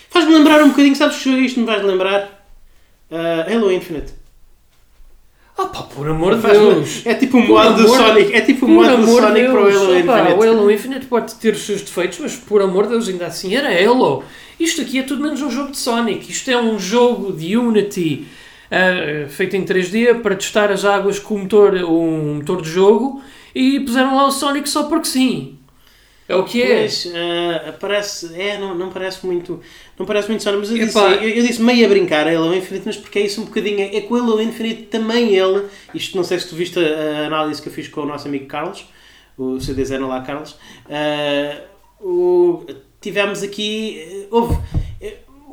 [0.10, 2.48] Faz-me lembrar um bocadinho, sabes que isto me vais lembrar?
[3.12, 4.14] Uh, Halo Infinite.
[5.58, 7.02] Ah pá, por amor de Deus!
[7.06, 9.98] É tipo o modo do Sonic, é tipo o modo do Sonic para o Halo
[9.98, 10.34] Infinite.
[10.34, 13.56] o Halo Infinite pode ter os seus defeitos, mas por amor de Deus, ainda assim
[13.56, 14.24] era Halo.
[14.60, 16.30] Isto aqui é tudo menos um jogo de Sonic.
[16.30, 18.28] Isto é um jogo de Unity
[18.72, 23.22] uh, feito em 3D para testar as águas com o motor, um motor de jogo
[23.54, 25.58] e puseram lá o Sonic só porque sim.
[26.28, 26.86] É o que é.
[26.88, 29.62] Uh, parece, é, não, não parece muito,
[29.98, 32.56] não parece muito Sonic, mas eu disse, eu, eu, disse meio a brincar a Halo
[32.56, 36.18] Infinite, mas porque é isso um bocadinho, é que o Halo Infinite também ele, isto
[36.18, 38.86] não sei se tu viste a, análise que eu fiz com o nosso amigo Carlos,
[39.38, 40.54] o CD0 lá Carlos,
[40.88, 41.62] uh,
[42.02, 42.66] o,
[43.00, 44.58] tivemos aqui, houve,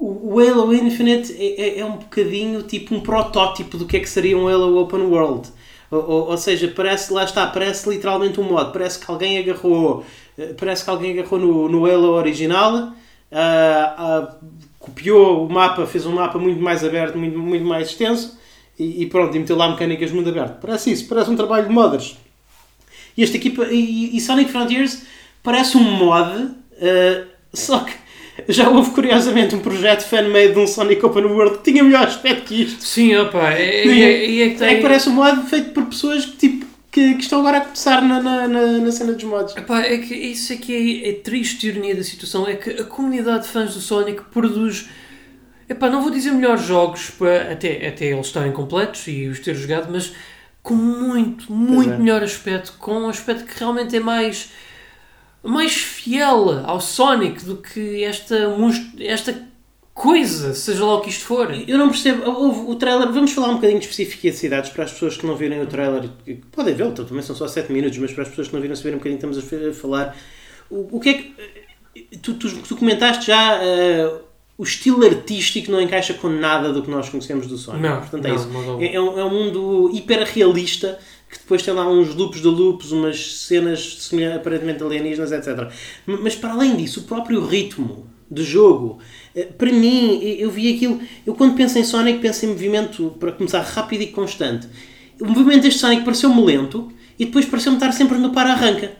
[0.03, 4.09] o Halo Infinite é, é, é, um bocadinho tipo um protótipo do que é que
[4.09, 5.51] seria um Halo Open World.
[5.93, 10.01] Ou, ou, ou seja, parece, lá está, parece literalmente um mod, parece que alguém agarrou
[10.01, 10.05] eh,
[10.59, 12.75] parece que alguém agarrou no, no Halo original,
[13.33, 14.37] uh, uh,
[14.79, 18.39] copiou o mapa, fez um mapa muito mais aberto, muito, muito mais extenso
[18.79, 20.61] e, e pronto, e meteu lá mecânicas muito aberto.
[20.61, 22.17] Parece isso, parece um trabalho de modders.
[23.17, 25.03] E esta equipa, e, e Sonic Frontiers
[25.43, 27.93] parece um mod, uh, só que
[28.49, 32.47] já houve curiosamente um projeto fan-made de um Sonic Open World que tinha melhor aspecto
[32.47, 32.83] que isto.
[32.83, 34.69] Sim, opa, é, é, é, é, que, tem...
[34.69, 37.61] é que parece um mod feito por pessoas que tipo que, que, estão agora a
[37.63, 39.57] começar na, na, na, na cena dos mods.
[39.57, 42.85] Epá, é que isso é que é, é triste ironia da situação, é que a
[42.85, 44.91] comunidade de fãs do Sonic produz,
[45.67, 47.11] epá, não vou dizer melhores jogos,
[47.51, 50.13] até, até eles estarem completos e os ter jogado, mas
[50.63, 51.97] com muito, muito é.
[51.97, 54.51] melhor aspecto, com um aspecto que realmente é mais
[55.43, 58.37] mais fiel ao Sonic do que esta,
[59.01, 59.52] esta
[59.95, 61.53] coisa, seja lá o que isto for.
[61.67, 62.29] Eu não percebo.
[62.31, 65.61] O, o trailer, vamos falar um bocadinho de especificidades para as pessoas que não virem
[65.61, 66.09] o trailer.
[66.51, 68.95] Podem vê-lo, também são só 7 minutos, mas para as pessoas que não viram, verem
[68.95, 70.17] um bocadinho, estamos a falar.
[70.71, 71.35] O, o que é que.
[72.19, 73.59] Tu, tu, tu comentaste já.
[73.59, 77.83] Uh, o estilo artístico não encaixa com nada do que nós conhecemos do Sonic.
[77.83, 78.49] Não, Portanto, é não, isso.
[78.49, 82.47] Não, é, é, um, é um mundo hiperrealista que depois tem lá uns loops de
[82.47, 85.73] loops, umas cenas aparentemente alienígenas, etc.
[86.07, 89.22] Mas para além disso, o próprio ritmo do jogo eh,
[89.57, 91.01] para mim, eu vi aquilo.
[91.27, 94.67] Eu quando penso em Sonic, penso em movimento, para começar, rápido e constante.
[95.21, 98.93] O movimento deste Sonic pareceu-me lento e depois pareceu-me estar sempre no para-arranca.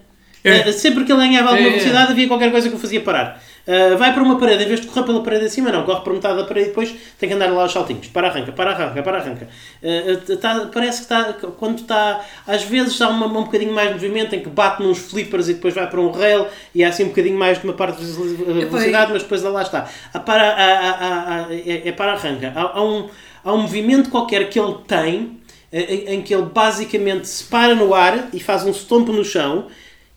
[0.45, 0.69] É.
[0.69, 3.43] Uh, sempre que ele ganhava alguma é, velocidade, havia qualquer coisa que o fazia parar.
[3.67, 6.13] Uh, vai para uma parede, em vez de correr pela parede acima, não, corre para
[6.13, 8.09] metade da parede e depois tem que andar lá aos saltinhos.
[8.09, 9.49] Para arranca, para arranca, para arranca.
[9.81, 13.95] Uh, tá, parece que está, quando está, às vezes há uma, um bocadinho mais de
[13.95, 17.05] movimento em que bate nos flippers e depois vai para um rail e há assim
[17.05, 19.89] um bocadinho mais de uma parte de velocidade, mas depois lá está.
[20.13, 22.53] A para, a, a, a, é, é para arranca.
[22.57, 23.09] Há, há, um,
[23.45, 25.41] há um movimento qualquer que ele tem
[25.73, 29.69] em, em que ele basicamente se para no ar e faz um stomp no chão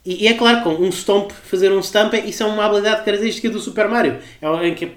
[0.06, 3.50] E, e é claro, com um stomp, fazer um stomp, isso é uma habilidade característica
[3.50, 4.20] do Super Mario.
[4.42, 4.92] É em que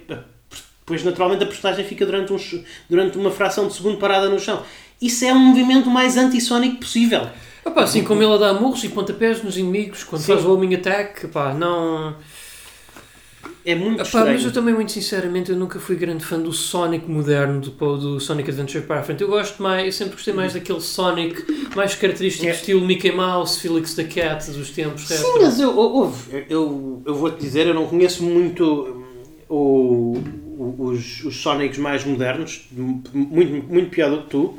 [0.81, 4.63] depois naturalmente a personagem fica durante, uns, durante uma fração de segundo parada no chão.
[5.01, 7.29] Isso é um movimento mais anti-Sonic possível.
[7.65, 10.33] Epá, assim como ele dá murros e pontapés nos inimigos quando Sim.
[10.33, 12.17] faz o homing attack, epá, não...
[13.65, 17.11] É muito Epá, mas eu também, muito sinceramente, eu nunca fui grande fã do Sonic
[17.11, 19.23] moderno, do, do Sonic Adventure para a frente.
[19.23, 21.45] Eu gosto mais, eu sempre gostei mais daquele Sonic
[21.77, 22.51] mais característico, É.
[22.51, 25.43] estilo Mickey Mouse, Felix the Cat dos tempos Sim, retro.
[25.43, 29.05] mas eu, ouve, eu, eu vou-te dizer, eu não conheço muito
[29.49, 30.19] hum, o,
[30.79, 34.55] os, os Sonics mais modernos, muito, muito pior do que tu,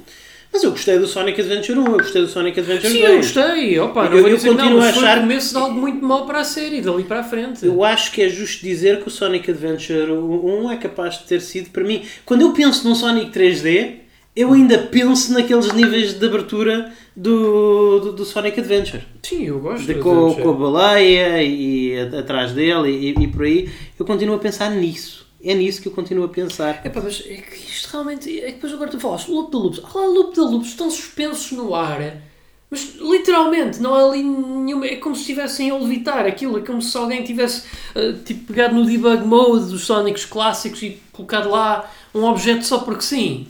[0.51, 3.09] mas eu gostei do Sonic Adventure 1, eu gostei do Sonic Adventure Sim, 2.
[3.09, 3.79] eu gostei.
[3.79, 5.79] Opa, não Eu- eu dizer não, continuo mas a foi achar- o começo de algo
[5.79, 7.65] muito mau para a série, dali para a frente.
[7.65, 11.39] Eu acho que é justo dizer que o Sonic Adventure 1 é capaz de ter
[11.41, 13.91] sido, para mim, quando eu penso num Sonic 3D,
[14.35, 19.03] eu ainda penso naqueles níveis de abertura do, do, do Sonic Adventure.
[19.21, 19.85] Sim, eu gosto.
[19.85, 23.69] De, com, com a baleia e, a- atrás dele e, e por aí,
[23.99, 25.27] eu continuo a pensar nisso.
[25.41, 26.85] É nisso que eu continuo a pensar.
[26.85, 28.39] Epá, mas é que isto realmente.
[28.39, 29.81] É que depois agora tu falaste, loop de loops.
[29.83, 32.21] Ah lá, loop de loops estão suspensos no ar.
[32.69, 34.85] Mas literalmente, não há ali nenhuma.
[34.85, 36.59] É como se estivessem a levitar aquilo.
[36.59, 37.63] É como se alguém tivesse
[37.95, 42.79] ah, tipo, pegado no debug mode dos Sonics clássicos e colocado lá um objeto só
[42.79, 43.47] porque sim.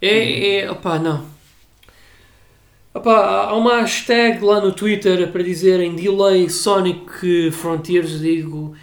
[0.00, 0.60] É.
[0.60, 1.26] é opá, não.
[2.94, 8.20] Opá, há uma hashtag lá no Twitter para dizerem delay Sonic Frontiers.
[8.20, 8.74] Digo.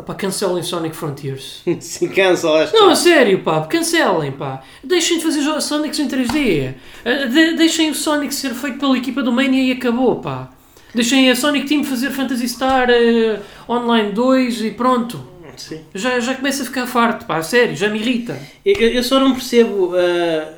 [0.00, 1.62] Opá, cancelem Sonic Frontiers.
[1.80, 2.76] Se cancela esta.
[2.78, 4.62] Não, a sério, pá, cancelem, pá.
[4.82, 6.74] Deixem de fazer Sonics em 3D.
[7.04, 10.48] Eh, de- deixem o Sonic ser feito pela equipa do Mania e acabou, pá.
[10.94, 15.28] Deixem a Sonic Team fazer Phantasy Star eh, Online 2 e pronto.
[15.56, 15.82] Sim.
[15.94, 18.40] Já, já começa a ficar farto, pá, a sério, já me irrita.
[18.64, 20.48] Eu, eu só não percebo ah,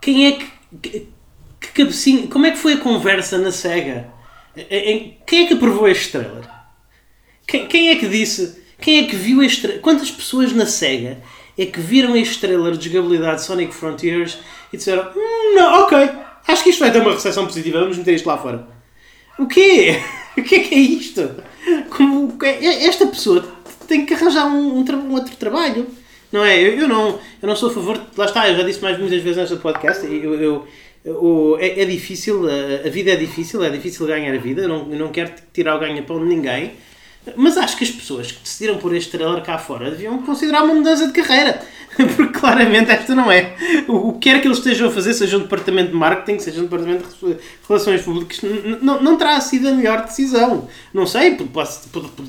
[0.00, 0.46] quem é que,
[0.80, 1.08] que,
[1.60, 2.28] que cabecinha.
[2.28, 4.06] Como é que foi a conversa na SEGA?
[4.70, 6.44] Em- Quem é que aprovou este trailer?
[7.46, 8.62] Quem, quem é que disse?
[8.80, 9.68] Quem é que viu este?
[9.80, 11.18] Quantas pessoas na SEGA
[11.58, 14.38] é que viram este trailer de jogabilidade Sonic Frontiers
[14.72, 15.98] e disseram: "Hum, Não, ok,
[16.48, 18.66] acho que isto vai ter uma recepção positiva, vamos meter isto lá fora.
[19.38, 20.00] O quê?
[20.34, 21.30] O que é que é isto?
[21.90, 23.46] Como, esta pessoa
[23.86, 25.86] tem que arranjar um, um um outro trabalho.
[26.32, 26.58] Não é?
[26.58, 28.00] Eu, eu não, eu não sou a favor.
[28.16, 30.06] Lá está, eu já disse mais muitas vezes nesta podcast.
[30.06, 30.66] Eu, eu-
[31.04, 34.62] eu- é, é difícil, a, a vida é difícil, é difícil ganhar a vida.
[34.62, 36.72] Eu não, eu não quero tirar o ganha-pão de ninguém.
[37.36, 40.74] Mas acho que as pessoas que decidiram por este trailer cá fora deviam considerar uma
[40.74, 41.60] mudança de carreira.
[42.16, 43.54] Porque claramente esta não é.
[43.86, 46.64] O que quer que eles estejam a fazer, seja um departamento de marketing, seja um
[46.64, 47.36] departamento de
[47.68, 48.40] relações públicas,
[48.80, 50.66] não, terá sido a melhor decisão.
[50.92, 51.36] Não sei,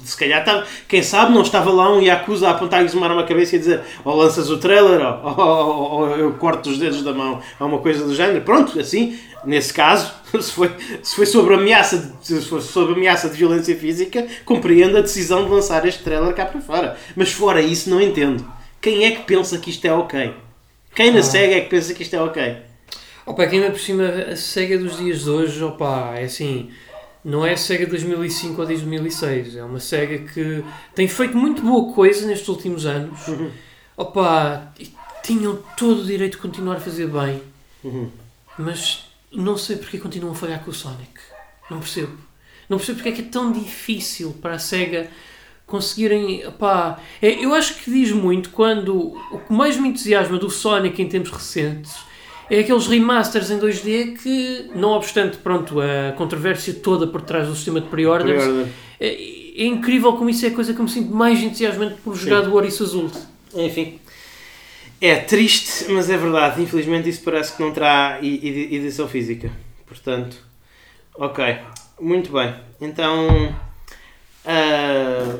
[0.03, 3.25] se calhar, estava- quem sabe, não estava lá um Yakuza a apontar-lhes uma arma à
[3.25, 6.77] cabeça e a dizer ou lanças o trailer ou, ou- ou- ou eu corto os
[6.77, 8.41] dedos da mão, ou uma coisa do género.
[8.41, 10.71] Pronto, assim, nesse caso, se foi,
[11.01, 15.43] se foi sobre ameaça de, se foi sobre ameaça de violência física, compreendo a decisão
[15.45, 16.97] de lançar este trailer cá para fora.
[17.15, 18.45] Mas fora isso, não entendo.
[18.81, 20.33] Quem é que pensa que isto é ok?
[20.95, 22.57] Quem na SEGA é que pensa que isto é ok?
[23.25, 26.69] Opa, que ainda por cima a SEGA dos dias de hoje, opa, é assim,
[27.23, 30.63] não é a SEGA de 2005 ou de 2006, é uma SEGA que
[30.93, 33.19] tem feito muito boa coisa nestes últimos anos.
[33.95, 34.91] Opa, e
[35.23, 37.41] tinham todo o direito de continuar a fazer bem,
[37.83, 38.09] Uhum.
[38.57, 41.19] mas não sei porque continuam a falhar com o Sonic.
[41.69, 42.17] Não percebo.
[42.69, 45.09] Não percebo porque é que é tão difícil para a SEGA
[45.65, 46.45] conseguirem.
[46.47, 51.01] Opá, é, eu acho que diz muito quando o que mais me entusiasma do Sonic
[51.01, 51.93] em tempos recentes
[52.49, 57.55] é aqueles remasters em 2D que, não obstante pronto, a controvérsia toda por trás do
[57.55, 58.67] sistema de pre-orders, Pre-order.
[58.99, 59.07] é,
[59.63, 62.41] é incrível como isso é a coisa que eu me sinto mais entusiasmante por jogar
[62.41, 63.09] do Ouriço Azul.
[63.55, 63.99] Enfim.
[65.05, 66.61] É triste, mas é verdade.
[66.61, 69.51] Infelizmente isso parece que não terá edição física.
[69.85, 70.37] Portanto,
[71.13, 71.57] ok.
[71.99, 72.55] Muito bem.
[72.79, 73.53] Então,
[74.45, 75.39] ah,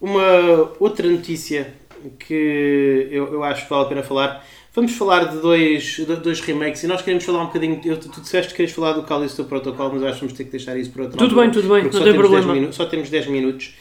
[0.00, 1.74] uma outra notícia
[2.18, 4.42] que eu, eu acho que vale a pena falar.
[4.74, 7.82] Vamos falar de dois, de dois remakes e nós queremos falar um bocadinho.
[7.84, 10.50] Eu, tu disseste que queres falar do Callisto Protocol, mas acho que vamos ter que
[10.50, 12.72] deixar isso para outro Tudo bem, tudo bem, não tem temos 10 problema.
[12.72, 13.74] só temos 10 minutos.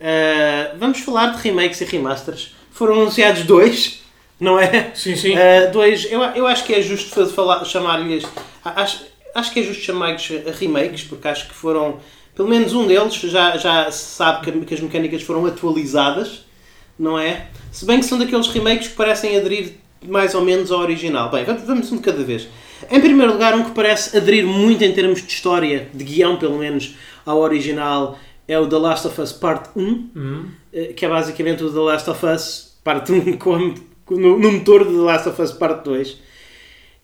[0.00, 2.54] Ah, vamos falar de remakes e remasters.
[2.70, 4.03] Foram anunciados dois,
[4.44, 4.92] não é?
[4.94, 5.34] Sim, sim.
[5.34, 8.24] Uh, dois, eu, eu acho que é justo fa- falar, chamar-lhes.
[8.64, 10.28] Acho, acho que é justo chamar-lhes
[10.60, 11.98] remakes, porque acho que foram.
[12.36, 16.44] Pelo menos um deles já, já se sabe que, que as mecânicas foram atualizadas,
[16.98, 17.46] não é?
[17.72, 19.74] Se bem que são daqueles remakes que parecem aderir
[20.04, 21.30] mais ou menos ao original.
[21.30, 22.48] Bem, vamos, um de cada vez.
[22.90, 26.58] Em primeiro lugar, um que parece aderir muito em termos de história, de guião pelo
[26.58, 29.82] menos, ao original, é o The Last of Us Part 1
[30.14, 30.46] Hum.
[30.72, 33.74] eh, que é basicamente o The Last of Us parte 1 com, com-
[34.10, 36.16] no, no motor The Last of Us parte 2.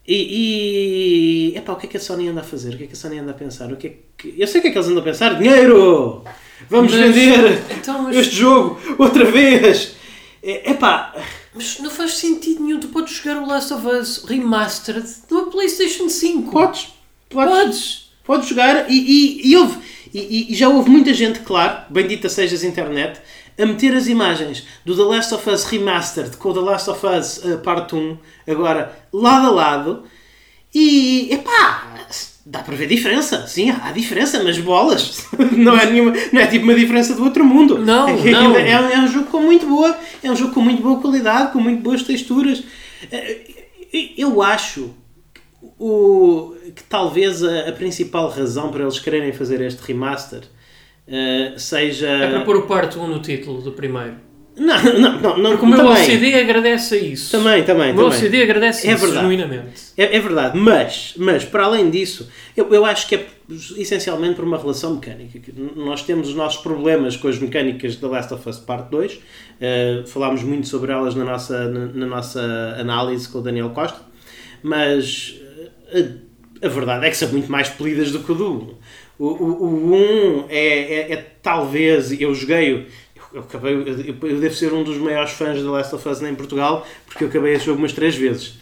[0.08, 2.74] E, E, epá, o que é que a Sony anda a fazer?
[2.74, 3.72] O que é que a Sony anda a pensar?
[3.72, 4.34] O que é que...
[4.36, 5.34] Eu sei o que é que eles andam a pensar.
[5.38, 6.24] Dinheiro!
[6.68, 9.94] Vamos Mas- vender Então, este jogo outra vez!
[10.42, 11.14] É- Epá,
[11.54, 12.80] mas não faz sentido nenhum.
[12.80, 16.50] Tu podes jogar o Last of Us Remastered numa PlayStation 5.
[16.50, 16.88] podes.
[17.28, 17.50] Podes.
[17.54, 18.10] Podes.
[18.24, 19.78] Podes jogar e, e, e houve.
[20.12, 23.20] E, e- e já houve muita gente, claro, bendita sejas internet,
[23.58, 27.06] a meter as imagens do The Last of Us Remastered com o The Last of
[27.06, 30.02] Us uh, Part 1, agora lado a lado,
[30.74, 32.06] e epá,
[32.46, 33.46] dá para ver diferença.
[33.46, 35.26] Sim, há diferença, mas bolas.
[35.52, 37.78] Não é, nenhuma, não é tipo uma diferença do outro mundo.
[37.78, 38.56] Não, é, não.
[38.56, 41.60] É, é um jogo com muito boa, é um jogo com muito boa qualidade, com
[41.60, 42.62] muito boas texturas.
[43.10, 44.94] Eh, Eu acho
[45.78, 50.42] o, que talvez a, a principal razão para eles quererem fazer este remaster
[51.10, 52.08] eh, seja.
[52.08, 54.30] É para pôr o parte 1 no título do primeiro.
[54.56, 57.30] Não, não, não, não Porque o meu OCD agradece a isso.
[57.30, 57.92] Também, também.
[57.92, 58.18] O meu também.
[58.18, 59.22] OCD agradece É isso verdade.
[59.22, 59.82] genuinamente.
[59.96, 63.26] É, é verdade, mas, mas para além disso, eu, eu acho que é
[63.78, 65.40] essencialmente por uma relação mecânica.
[65.74, 69.18] Nós temos os nossos problemas com as mecânicas da Last of Us Part 2,
[69.60, 74.00] eh, falámos muito sobre elas na nossa, na, na nossa análise com o Daniel Costa,
[74.62, 75.40] mas
[75.92, 76.12] eh,
[76.62, 78.74] a, a verdade é que são muito mais polidas do que o do 1.
[79.20, 82.86] O, o, o 1 é, é, é talvez, eu joguei,
[83.34, 86.86] eu, acabei, eu, devo ser um dos maiores fãs da Last of Us em Portugal,
[87.04, 88.58] porque eu acabei esse jogo umas três vezes.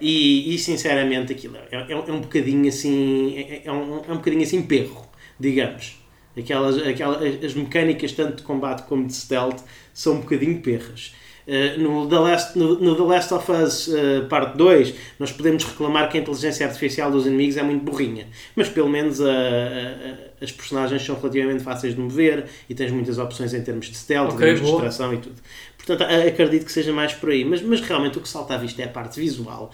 [0.00, 4.16] E, e, sinceramente aquilo é, é, é um bocadinho assim é, é um, é um
[4.16, 5.08] bocadinho assim perro,
[5.38, 5.96] digamos.
[6.36, 9.60] Aquelas, aquelas, as mecânicas tanto de combate como de stealth
[9.94, 11.14] são um bocadinho perras.
[11.50, 15.64] Uh, no, The Last, no, no The Last of Us uh, Parte 2 nós podemos
[15.64, 19.30] reclamar que a inteligência artificial dos inimigos é muito burrinha, mas pelo menos a, a-
[19.32, 23.96] a- as personagens são relativamente fáceis de mover e tens muitas opções em termos de
[23.96, 25.34] stealth, Ok, em termos de distração e tudo.
[25.76, 27.44] Portanto, acredito que seja mais por aí.
[27.44, 29.72] Mas, mas realmente o que salta à vista é a parte visual.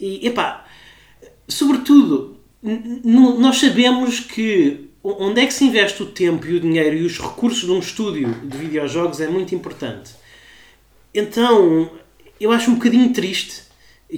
[0.00, 0.64] E, epá,
[1.46, 2.36] sobretudo,
[3.04, 7.18] nós sabemos que onde é que se investe o tempo e o dinheiro e os
[7.18, 10.20] recursos de um estúdio de videojogos é muito importante.
[11.14, 11.90] Então,
[12.40, 13.62] eu acho um bocadinho triste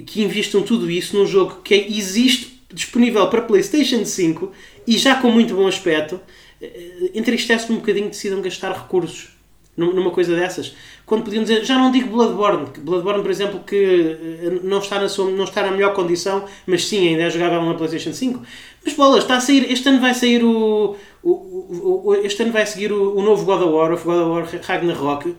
[0.05, 4.51] que investam tudo isso num jogo que existe disponível para PlayStation 5
[4.85, 6.19] e já com muito bom aspecto.
[6.61, 9.29] Eh, Entristece-me um bocadinho que decidam gastar recursos
[9.77, 10.73] num- numa coisa dessas.
[11.05, 15.07] Quando podiam dizer, já não digo Bloodborne, Bloodborne, por exemplo, que eh, não está, na
[15.07, 18.41] sua, não está na melhor condição, mas sim, ainda é jogável na PlayStation 5.
[18.83, 20.95] Mas bolas, está a sair, este ano vai sair o.
[21.23, 24.55] o, o- o- este ano vai seguir o novo God of War, o God of
[24.55, 25.35] War Ragnarok.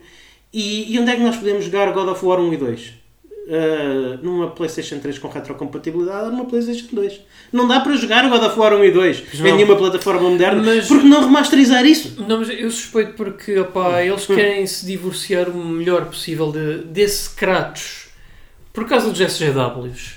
[0.52, 3.06] E, e onde é que nós podemos jogar God of War 1 e 2?
[3.48, 7.20] Uh, numa PlayStation 3 com retrocompatibilidade ou numa PlayStation 2.
[7.52, 9.54] Não dá para jogar o God of War 1 e 2 Pois em não.
[9.56, 10.60] nenhuma plataforma moderna.
[10.64, 12.20] Mas- Porque não remasterizar isso?
[12.26, 17.30] Não, mas eu suspeito porque opá, eles querem se divorciar o melhor possível de, desse
[17.36, 18.06] Kratos
[18.72, 20.16] por causa dos SGWs.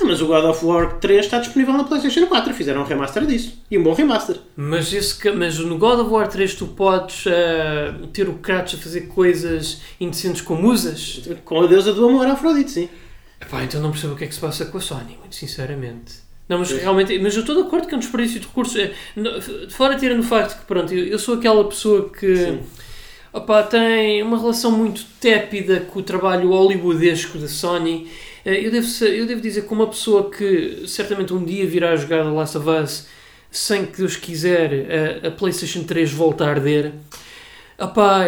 [0.00, 2.54] Ah, mas o God of War 3 está disponível na PlayStation 4.
[2.54, 3.60] Fizeram um remaster disso.
[3.70, 4.36] E um bom remaster.
[4.56, 8.78] Mas, esse, mas no God of War 3 tu podes ah, ter o Kratos a
[8.78, 11.22] fazer coisas indecentes com musas?
[11.44, 12.88] Com a deusa do amor, Afrodite, sim.
[13.40, 16.28] Epá, então não percebo o que é que se passa com a Sony, muito sinceramente.
[16.48, 18.76] Não, mas realmente, mas eu estou de acordo que é um desperdício de recursos.
[18.76, 18.92] É,
[19.70, 22.60] Fora tirando o facto que, pronto, eu, eu sou aquela pessoa que Sim.
[23.32, 28.08] opá, tem uma relação muito tépida com o trabalho hollywoodesco da Sony.
[28.44, 32.24] Eh, Eu devo, eu devo dizer que uma pessoa que certamente um dia virá jogar
[32.24, 33.06] The Last of Us
[33.50, 36.92] sem que Deus quiser a, a PlayStation 3 voltar a arder.
[37.78, 38.26] Opá,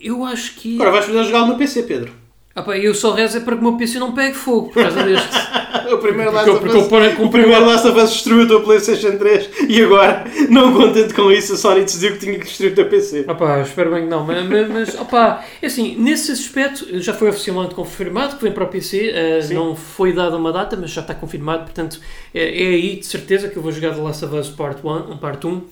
[0.00, 0.74] eu acho que.
[0.74, 2.12] Agora vais poder jogá-lo no PC, Pedro.
[2.56, 5.04] Opá, eu só rezo é para que o meu PC não pegue fogo por causa
[5.04, 5.28] deste.
[5.94, 9.50] o primeiro porque eu ponho- o primeiro Last of Us destruiu a tua PlayStation 3
[9.68, 12.88] e agora, não contente com isso, a Sony decidiu que tinha que destruir o teu
[12.88, 13.24] PC.
[13.28, 17.28] Opá, espero bem que não, mas, mas- mas opá, é assim, nesse aspecto já foi
[17.28, 19.54] oficialmente confirmado que vem para o PC, eh, Sim.
[19.54, 22.00] não foi dada uma data, mas já está confirmado, portanto
[22.34, 25.16] é, é aí de certeza que eu vou jogar The Last of Us Part 1,
[25.18, 25.62] Part 1.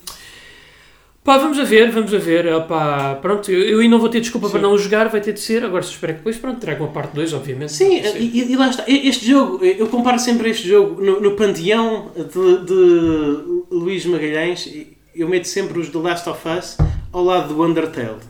[1.29, 4.19] Pá, vamos a ver, vamos a ver, opá, pronto, eu, eu aí não vou ter
[4.19, 4.53] desculpa Sim.
[4.53, 6.83] para não o jogar, vai ter de ser, agora se espera que depois, pronto, traga
[6.83, 7.71] uma parte 2, obviamente.
[7.71, 8.19] Sim, Sim.
[8.19, 8.85] e, e lá está.
[8.89, 14.73] Este jogo, eu comparo sempre este jogo no, no panteão de, de Luís Magalhães,
[15.15, 16.79] eu meto sempre os The Last of Us
[17.13, 18.21] ao lado do Undertale.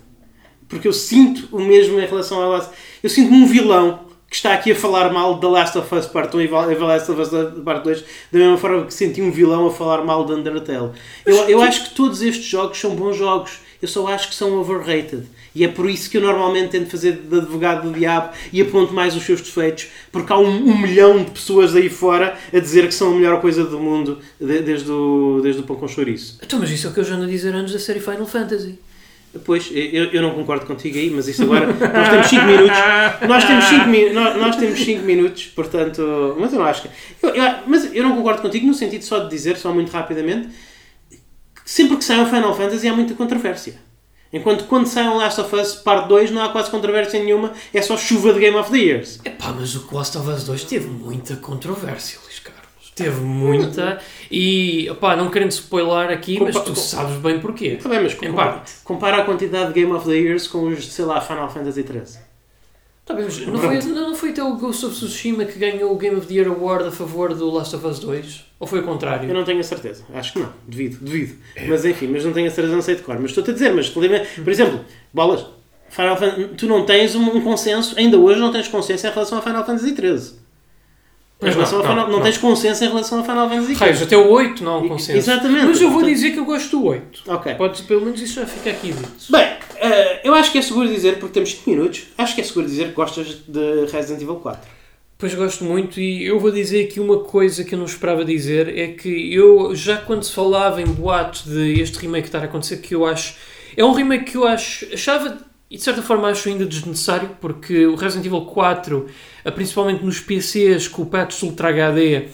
[0.68, 4.53] Porque eu sinto o mesmo em relação ao Last Eu sinto-me um vilão que está
[4.53, 7.20] aqui a falar mal de The Last of Us Part 1 e The Last of
[7.20, 7.29] Us
[7.64, 10.91] Part 2, da mesma forma que senti um vilão a falar mal de Undertale.
[11.24, 14.59] Eu, eu acho que todos estes jogos são bons jogos, eu só acho que são
[14.61, 15.22] overrated.
[15.55, 18.93] E é por isso que eu normalmente tento fazer de advogado do diabo e aponto
[18.93, 22.87] mais os seus defeitos, porque há um, um milhão de pessoas aí fora a dizer
[22.87, 26.39] que são a melhor coisa do mundo de- desde o, desde o pão com chouriço.
[26.45, 28.26] Então, mas isso é o que eu já ando a dizer antes da série Final
[28.26, 28.79] Fantasy.
[29.45, 31.66] Pois, eu, eu não concordo contigo aí, mas isso agora.
[31.66, 32.78] Nós temos 5 minutos.
[33.28, 36.36] Nós temos 5 mi nós, nós 5 minutos, portanto.
[36.39, 36.89] Mas eu não acho que.
[37.22, 40.49] Eu, eu- mas eu não concordo contigo no sentido só de dizer, só muito rapidamente,
[41.11, 43.74] que sempre que sai um Final Fantasy há muita controvérsia.
[44.32, 47.80] Enquanto quando sai um Last of Us Parte 2 não há quase controvérsia nenhuma, é
[47.80, 49.18] só chuva de Game of the Years.
[49.24, 52.58] Epá, mas o Last of Us 2 teve muita controvérsia, Carlos.
[53.05, 53.99] Teve muita.
[54.30, 57.66] E, opá, não querendo spoiler aqui, mas Compa- tu com- sabes bem porquê.
[57.74, 60.86] Está bem, mas Em compara, compara a quantidade de Game of the Years com os,
[60.92, 62.18] sei lá, Final Fantasy 13.
[63.07, 65.96] Tá bem, mas não foi, não foi até o Ghost of Tsushima que ganhou o
[65.96, 68.44] Game of the Year Award a favor do Last of Us 2?
[68.61, 69.26] Ou foi o contrário?
[69.26, 70.05] Eu não tenho a certeza.
[70.12, 70.53] Acho que não.
[70.66, 71.36] Devido, devido.
[71.66, 73.14] Mas enfim, mas não tenho a certeza, não sei de cor.
[73.18, 74.80] Mas estou-te a dizer, mas por exemplo,
[75.14, 75.46] bolas,
[75.88, 79.38] Final Fan- tu não tens um, um consenso, ainda hoje não tens consenso em relação
[79.38, 80.38] a Final Fantasy XIII.
[81.39, 82.24] Em Pois relação não, a Final- não, não não.
[82.24, 83.76] tens consenso em relação a Final Fantasy XIII.
[83.76, 85.18] Raios, até o 8 não há um consenso.
[85.18, 85.66] exatamente.
[85.66, 87.22] Mas eu vou Portanto- dizer que eu gosto do 8.
[87.28, 87.55] Ok.
[87.55, 89.09] Pode, pelo menos isso já fica aqui dito.
[89.30, 92.45] Bem, eh, eu acho que é seguro dizer, porque temos 5 minutos, acho que é
[92.45, 94.68] seguro dizer que gostas de Resident Evil 4.
[95.16, 98.76] Pois gosto muito e eu vou dizer aqui uma coisa que eu não esperava dizer
[98.76, 102.76] é que eu já quando se falava em boatos de este remake estar a acontecer
[102.78, 103.34] que eu acho
[103.76, 105.39] é um remake que eu acho achava
[105.71, 109.07] e de certa forma acho ainda desnecessário porque o Resident Evil 4
[109.45, 112.25] eh, principalmente nos PCs com o patch Ultra HD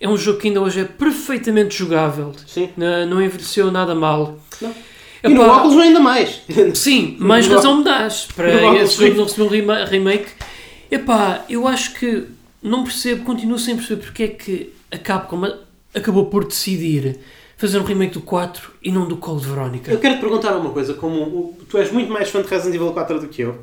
[0.00, 2.70] é um jogo que ainda hoje é perfeitamente jogável Sim.
[2.76, 4.74] Não- não envelheceu nada mal Não.
[5.22, 6.40] E no Epá, óculos ainda mais.
[6.74, 10.30] Sim, mais No razão me dás para esse jogo não receber um rema- remake.
[10.90, 12.24] Epá, eu acho que
[12.62, 15.42] não percebo, continuo sem perceber porque é que a Capcom
[15.94, 17.18] acabou por decidir
[17.60, 19.92] fazer um remake do 4 e não do Code Verónica.
[19.92, 22.90] Eu quero te perguntar uma coisa, como tu és muito mais fã de Resident Evil
[22.92, 23.58] 4 do que eu.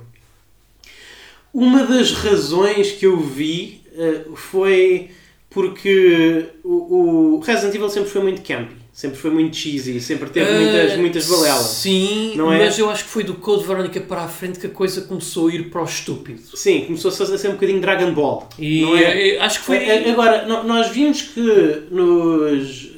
[1.52, 5.10] Uma das razões que eu vi eh, foi
[5.50, 10.52] porque o, o Resident Evil sempre foi muito campy, sempre foi muito cheesy, sempre teve
[10.52, 11.66] muitas, Ah, muitas balelas.
[11.66, 12.60] Sim, Não é?
[12.60, 15.48] mas eu acho que foi do Code Verónica para a frente que a coisa começou
[15.48, 16.40] a ir para o estúpido.
[16.56, 18.48] Sim, começou -se a ser um bocadinho Dragon Ball.
[18.60, 19.40] E não é?
[19.40, 20.10] acho que foi.
[20.12, 22.97] Agora, nós vimos que nos,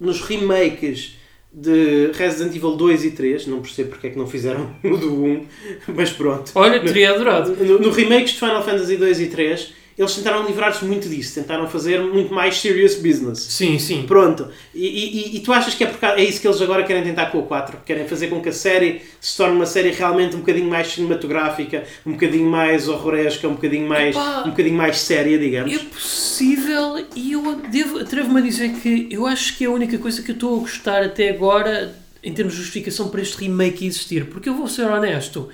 [0.00, 1.16] nos remakes
[1.52, 5.24] de Resident Evil 2 e 3, não percebo porque é que não fizeram o do
[5.24, 5.46] 1,
[5.94, 6.52] mas pronto.
[6.54, 7.54] Olha, teria adorado.
[7.56, 11.68] No, no remakes de Final Fantasy 2 e 3, eles tentaram livrar-se muito disso, tentaram
[11.68, 13.38] fazer muito mais serious business.
[13.40, 14.04] Sim, sim.
[14.06, 14.48] Pronto.
[14.74, 17.02] E, e- e tu achas que é, por causa- é isso que eles agora querem
[17.02, 17.78] tentar com o 4?
[17.84, 21.84] Querem fazer com que a série se torne uma série realmente um bocadinho mais cinematográfica,
[22.06, 24.44] um bocadinho mais horroresca, um bocadinho mais, Epá.
[24.46, 25.72] um bocadinho mais séria, digamos?
[25.74, 29.98] É possível e eu devo, atrevo-me a dizer que eu acho que é a única
[29.98, 33.86] coisa que eu estou a gostar até agora em termos de justificação para este remake
[33.86, 34.26] existir.
[34.26, 35.48] Porque eu vou ser honesto.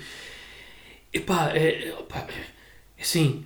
[1.13, 2.25] Epá, é, epá,
[2.97, 3.43] é assim,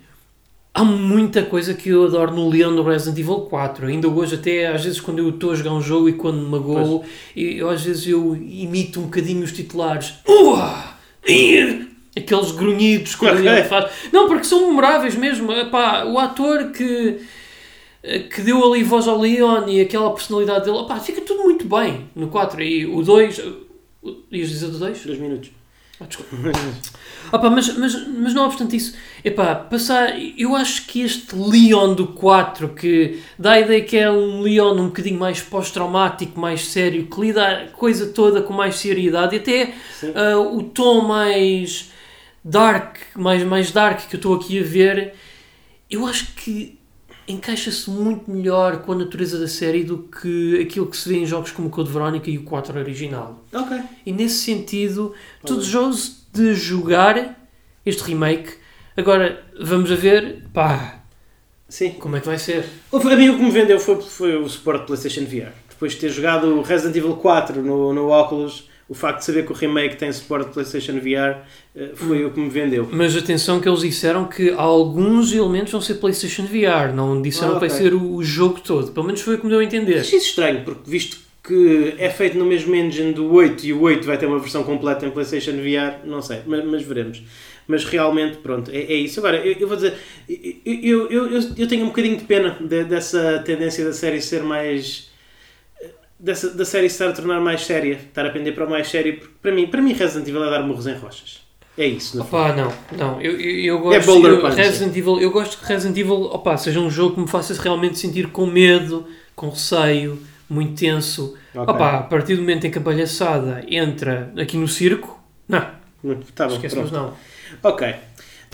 [0.74, 3.86] há muita coisa que eu adoro no Leon do Resident Evil 4.
[3.86, 6.48] Ainda hoje, até às vezes, quando eu estou a jogar um jogo e quando me
[6.48, 7.04] magoo,
[7.36, 10.14] eu, às vezes eu imito um bocadinho os titulares.
[10.28, 10.96] Uah!
[12.16, 13.32] Aqueles grunhidos que o.
[13.32, 13.90] Leon faz.
[14.12, 15.50] Não, porque são memoráveis mesmo.
[15.52, 17.20] Epá, o ator que,
[18.34, 22.28] que deu ali voz ao Leon e aquela personalidade dele, fica tudo muito bem no
[22.28, 22.62] 4.
[22.62, 23.38] E o 2.
[24.02, 25.06] o- Ias dizer do 2?
[25.06, 25.50] Dois minutos.
[26.02, 26.36] Ah, desculpa.
[27.32, 28.94] Opa, mas, mas, mas não obstante isso,
[29.24, 34.10] epá, passar, eu acho que este Leon do 4, que dá a ideia que é
[34.10, 38.76] um Leon um bocadinho mais pós-traumático, mais sério, que lida a coisa toda com mais
[38.76, 39.74] seriedade, e até
[40.14, 41.90] ah, o tom mais
[42.44, 45.14] dark, mais, mais dark que eu estou aqui a ver,
[45.90, 46.78] eu acho que
[47.26, 51.26] encaixa-se muito melhor com a natureza da série do que aquilo que se vê em
[51.26, 53.42] jogos como o Code Verónica e o 4 original.
[53.52, 53.80] Ok.
[54.04, 57.38] E nesse sentido, estou desejoso de jogar
[57.84, 58.54] este remake.
[58.96, 61.02] Agora, vamos a ver, pá,
[61.68, 61.92] Sim.
[61.92, 62.64] como é que vai ser.
[62.92, 65.52] A mim o que me vendeu foi, foi o suporte PlayStation VR.
[65.68, 69.52] Depois de ter jogado Resident Evil 4 no, no Oculus, o facto de saber que
[69.52, 71.40] o remake tem suporte de PlayStation VR
[71.74, 72.88] eh, foi o que me vendeu.
[72.92, 77.54] Mas atenção que eles disseram que alguns elementos vão ser PlayStation VR, não disseram Ah,
[77.54, 78.92] que vai ser o, o jogo todo.
[78.92, 79.98] Pelo menos foi o que me deu a entender.
[79.98, 83.80] Achei isso estranho, porque visto que é feito no mesmo engine do 8 e o
[83.80, 87.22] 8 vai ter uma versão completa em PlayStation VR, não sei, mas, mas veremos.
[87.66, 89.18] Mas realmente, pronto, é, é isso.
[89.20, 89.94] Agora, eu, eu vou dizer,
[90.28, 94.42] eu, eu, eu, eu tenho um bocadinho de pena de- dessa tendência da série ser
[94.42, 95.10] mais.
[96.22, 98.88] Dessa, da série se estar a tornar mais séria, estar a pender para o mais
[98.88, 101.40] sério, porque para mim, para mim Resident Evil é dar morros em rochas.
[101.76, 102.22] É isso, fundo.
[102.22, 105.96] Opa, não, não, eu, eu, eu gosto Boulder eu, Resident Evil, eu gosto que Resident
[105.96, 109.04] Evil opa, seja um jogo que me faça realmente sentir com medo,
[109.34, 111.36] com receio, muito tenso.
[111.54, 111.74] Ok.
[111.74, 115.66] Opa, a partir do momento em que a palhaçada entra aqui no circo, não,
[116.34, 117.14] Tá bom, esquecemos não.
[117.62, 117.94] Ok.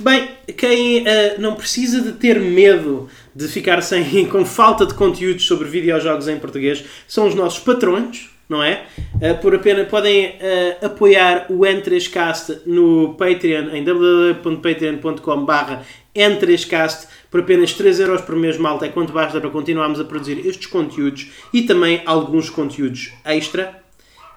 [0.01, 3.09] Bem, quem eh, não precisa de ter medo
[3.39, 8.29] de ficar sem, com falta de conteúdos sobre videojogos em português são os nossos patrões.
[8.49, 8.85] não é?
[9.15, 15.85] Uh, por apenas, podem uh, apoiar o N3Cast no Patreon, em www.patreon.com barra
[16.17, 20.45] N3Cast por apenas 3 euros por mês, malta, é quanto basta para continuarmos a produzir
[20.45, 23.83] estes conteúdos e também alguns conteúdos extra.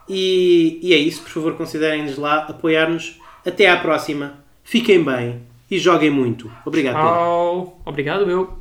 [0.07, 3.19] E, e é isso, por favor, considerem-nos lá, apoiar-nos.
[3.43, 5.41] Até à próxima, fiquem bem
[5.71, 6.51] e joguem muito.
[6.65, 7.11] Obrigado, Pedro.
[7.85, 8.60] Obrigado, meu.